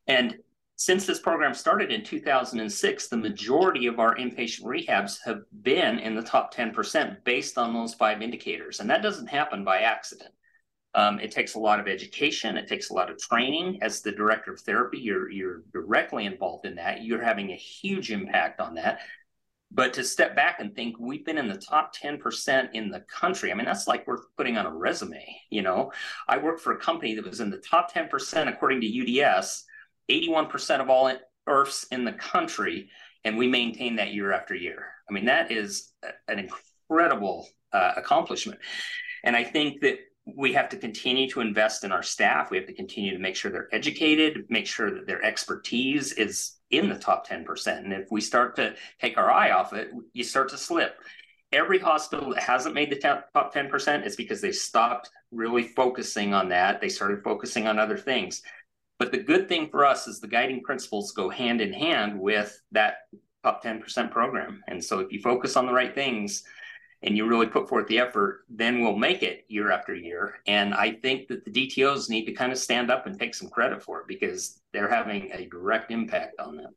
And 0.07 0.37
since 0.75 1.05
this 1.05 1.19
program 1.19 1.53
started 1.53 1.91
in 1.91 2.03
2006, 2.03 3.07
the 3.07 3.17
majority 3.17 3.85
of 3.85 3.99
our 3.99 4.15
inpatient 4.15 4.63
rehabs 4.63 5.17
have 5.23 5.41
been 5.61 5.99
in 5.99 6.15
the 6.15 6.23
top 6.23 6.53
10% 6.53 7.23
based 7.23 7.57
on 7.57 7.73
those 7.73 7.93
five 7.93 8.21
indicators. 8.21 8.79
And 8.79 8.89
that 8.89 9.03
doesn't 9.03 9.27
happen 9.27 9.63
by 9.63 9.81
accident. 9.81 10.31
Um, 10.95 11.19
it 11.19 11.31
takes 11.31 11.55
a 11.55 11.59
lot 11.59 11.79
of 11.79 11.87
education. 11.87 12.57
It 12.57 12.67
takes 12.67 12.89
a 12.89 12.93
lot 12.93 13.09
of 13.09 13.19
training. 13.19 13.79
As 13.81 14.01
the 14.01 14.11
director 14.11 14.53
of 14.53 14.61
therapy, 14.61 14.99
you're, 14.99 15.29
you're 15.29 15.63
directly 15.71 16.25
involved 16.25 16.65
in 16.65 16.75
that. 16.75 17.03
You're 17.03 17.23
having 17.23 17.51
a 17.51 17.55
huge 17.55 18.11
impact 18.11 18.59
on 18.59 18.75
that. 18.75 19.01
But 19.71 19.93
to 19.93 20.03
step 20.03 20.35
back 20.35 20.59
and 20.59 20.75
think, 20.75 20.97
we've 20.99 21.25
been 21.25 21.39
in 21.39 21.47
the 21.47 21.57
top 21.57 21.95
10% 21.95 22.69
in 22.73 22.89
the 22.89 23.03
country. 23.11 23.51
I 23.51 23.55
mean, 23.55 23.65
that's 23.65 23.87
like 23.87 24.05
worth 24.05 24.25
putting 24.37 24.55
on 24.57 24.67
a 24.67 24.73
resume. 24.73 25.25
You 25.49 25.63
know, 25.63 25.91
I 26.27 26.37
worked 26.37 26.61
for 26.61 26.73
a 26.73 26.79
company 26.79 27.15
that 27.15 27.25
was 27.25 27.39
in 27.39 27.49
the 27.49 27.57
top 27.57 27.91
10% 27.91 28.47
according 28.47 28.81
to 28.81 29.23
UDS 29.23 29.65
81% 30.09 30.81
of 30.81 30.89
all 30.89 31.11
IRFs 31.47 31.85
in 31.91 32.05
the 32.05 32.13
country, 32.13 32.89
and 33.23 33.37
we 33.37 33.47
maintain 33.47 33.95
that 33.97 34.13
year 34.13 34.31
after 34.31 34.55
year. 34.55 34.87
I 35.09 35.13
mean, 35.13 35.25
that 35.25 35.51
is 35.51 35.91
an 36.27 36.39
incredible 36.39 37.47
uh, 37.71 37.93
accomplishment. 37.95 38.59
And 39.23 39.35
I 39.35 39.43
think 39.43 39.81
that 39.81 39.99
we 40.25 40.53
have 40.53 40.69
to 40.69 40.77
continue 40.77 41.29
to 41.29 41.41
invest 41.41 41.83
in 41.83 41.91
our 41.91 42.03
staff. 42.03 42.49
We 42.49 42.57
have 42.57 42.67
to 42.67 42.73
continue 42.73 43.11
to 43.11 43.19
make 43.19 43.35
sure 43.35 43.51
they're 43.51 43.73
educated, 43.73 44.45
make 44.49 44.67
sure 44.67 44.91
that 44.91 45.05
their 45.05 45.23
expertise 45.23 46.13
is 46.13 46.53
in 46.71 46.89
the 46.89 46.97
top 46.97 47.27
10%. 47.27 47.67
And 47.77 47.93
if 47.93 48.07
we 48.09 48.21
start 48.21 48.55
to 48.55 48.75
take 49.01 49.17
our 49.17 49.29
eye 49.29 49.51
off 49.51 49.73
it, 49.73 49.89
you 50.13 50.23
start 50.23 50.49
to 50.49 50.57
slip. 50.57 50.95
Every 51.51 51.77
hospital 51.77 52.33
that 52.33 52.41
hasn't 52.41 52.73
made 52.73 52.89
the 52.89 52.95
top 52.95 53.53
10% 53.53 54.07
is 54.07 54.15
because 54.15 54.41
they 54.41 54.51
stopped 54.51 55.09
really 55.31 55.63
focusing 55.63 56.33
on 56.33 56.49
that. 56.49 56.81
They 56.81 56.89
started 56.89 57.23
focusing 57.23 57.67
on 57.67 57.77
other 57.77 57.97
things. 57.97 58.41
But 58.99 59.11
the 59.11 59.17
good 59.17 59.49
thing 59.49 59.69
for 59.69 59.85
us 59.85 60.07
is 60.07 60.19
the 60.19 60.27
guiding 60.27 60.61
principles 60.61 61.11
go 61.11 61.29
hand 61.29 61.61
in 61.61 61.73
hand 61.73 62.19
with 62.19 62.61
that 62.71 62.97
top 63.43 63.63
10% 63.63 64.11
program. 64.11 64.63
And 64.67 64.83
so 64.83 64.99
if 64.99 65.11
you 65.11 65.19
focus 65.19 65.57
on 65.57 65.65
the 65.65 65.73
right 65.73 65.93
things 65.93 66.43
and 67.01 67.17
you 67.17 67.27
really 67.27 67.47
put 67.47 67.67
forth 67.67 67.87
the 67.87 67.99
effort, 67.99 68.45
then 68.49 68.81
we'll 68.81 68.95
make 68.95 69.23
it 69.23 69.43
year 69.49 69.71
after 69.71 69.93
year. 69.93 70.35
And 70.47 70.73
I 70.73 70.93
think 70.93 71.27
that 71.27 71.43
the 71.43 71.51
DTOs 71.51 72.09
need 72.09 72.25
to 72.25 72.33
kind 72.33 72.51
of 72.51 72.57
stand 72.57 72.89
up 72.89 73.05
and 73.05 73.19
take 73.19 73.35
some 73.35 73.49
credit 73.49 73.83
for 73.83 73.99
it 73.99 74.07
because 74.07 74.61
they're 74.71 74.89
having 74.89 75.31
a 75.33 75.47
direct 75.47 75.91
impact 75.91 76.39
on 76.39 76.55
them. 76.55 76.71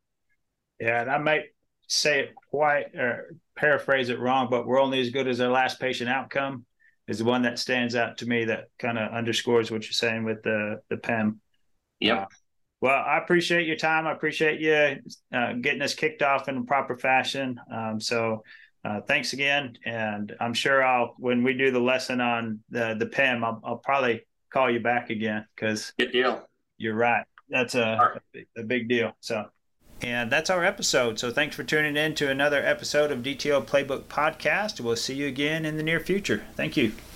Yeah, 0.79 1.01
and 1.01 1.09
I 1.09 1.17
might 1.17 1.43
say 1.87 2.19
it 2.19 2.35
quite 2.49 2.93
or 2.95 3.35
paraphrase 3.55 4.09
it 4.09 4.19
wrong, 4.19 4.49
but 4.49 4.67
we're 4.67 4.81
only 4.81 4.99
as 4.99 5.09
good 5.09 5.27
as 5.27 5.39
our 5.39 5.49
last 5.49 5.79
patient 5.79 6.09
outcome 6.09 6.65
is 7.07 7.19
the 7.19 7.25
one 7.25 7.43
that 7.43 7.57
stands 7.57 7.95
out 7.95 8.17
to 8.17 8.25
me 8.25 8.45
that 8.45 8.65
kind 8.77 8.97
of 8.97 9.11
underscores 9.11 9.71
what 9.71 9.83
you're 9.83 9.93
saying 9.93 10.25
with 10.25 10.43
the 10.43 10.81
the 10.89 10.97
PEM. 10.97 11.39
Yep. 11.99 12.17
Uh, 12.17 12.25
well, 12.79 13.03
I 13.05 13.17
appreciate 13.17 13.65
your 13.65 13.75
time. 13.75 14.05
I 14.05 14.11
appreciate 14.11 14.59
you 14.59 15.01
uh, 15.35 15.53
getting 15.53 15.81
us 15.81 15.95
kicked 15.95 16.21
off 16.21 16.47
in 16.47 16.57
a 16.57 16.63
proper 16.63 16.95
fashion. 16.95 17.59
Um, 17.73 17.99
so, 17.99 18.43
uh, 18.85 19.01
thanks 19.01 19.33
again. 19.33 19.73
And 19.85 20.35
I'm 20.39 20.53
sure 20.53 20.83
I'll 20.83 21.15
when 21.17 21.43
we 21.43 21.53
do 21.53 21.71
the 21.71 21.79
lesson 21.79 22.21
on 22.21 22.59
the 22.69 22.95
the 22.97 23.07
PEM, 23.07 23.43
I'll, 23.43 23.61
I'll 23.63 23.77
probably 23.77 24.25
call 24.53 24.71
you 24.71 24.79
back 24.79 25.09
again 25.09 25.45
because 25.55 25.91
good 25.97 26.11
deal. 26.11 26.47
You're 26.77 26.95
right. 26.95 27.25
That's 27.49 27.75
a, 27.75 28.21
right. 28.35 28.47
a 28.57 28.63
big 28.63 28.87
deal. 28.87 29.13
So. 29.19 29.45
And 30.01 30.31
that's 30.31 30.51
our 30.51 30.63
episode. 30.63 31.17
So 31.17 31.31
thanks 31.31 31.55
for 31.55 31.63
tuning 31.63 31.97
in 31.97 32.13
to 32.15 32.29
another 32.29 32.63
episode 32.63 33.11
of 33.11 33.19
DTO 33.19 33.65
Playbook 33.65 34.03
Podcast. 34.03 34.79
We'll 34.79 34.95
see 34.95 35.15
you 35.15 35.27
again 35.27 35.65
in 35.65 35.75
the 35.77 35.81
near 35.81 35.99
future. 35.99 36.43
Thank 36.55 36.77
you. 36.77 36.91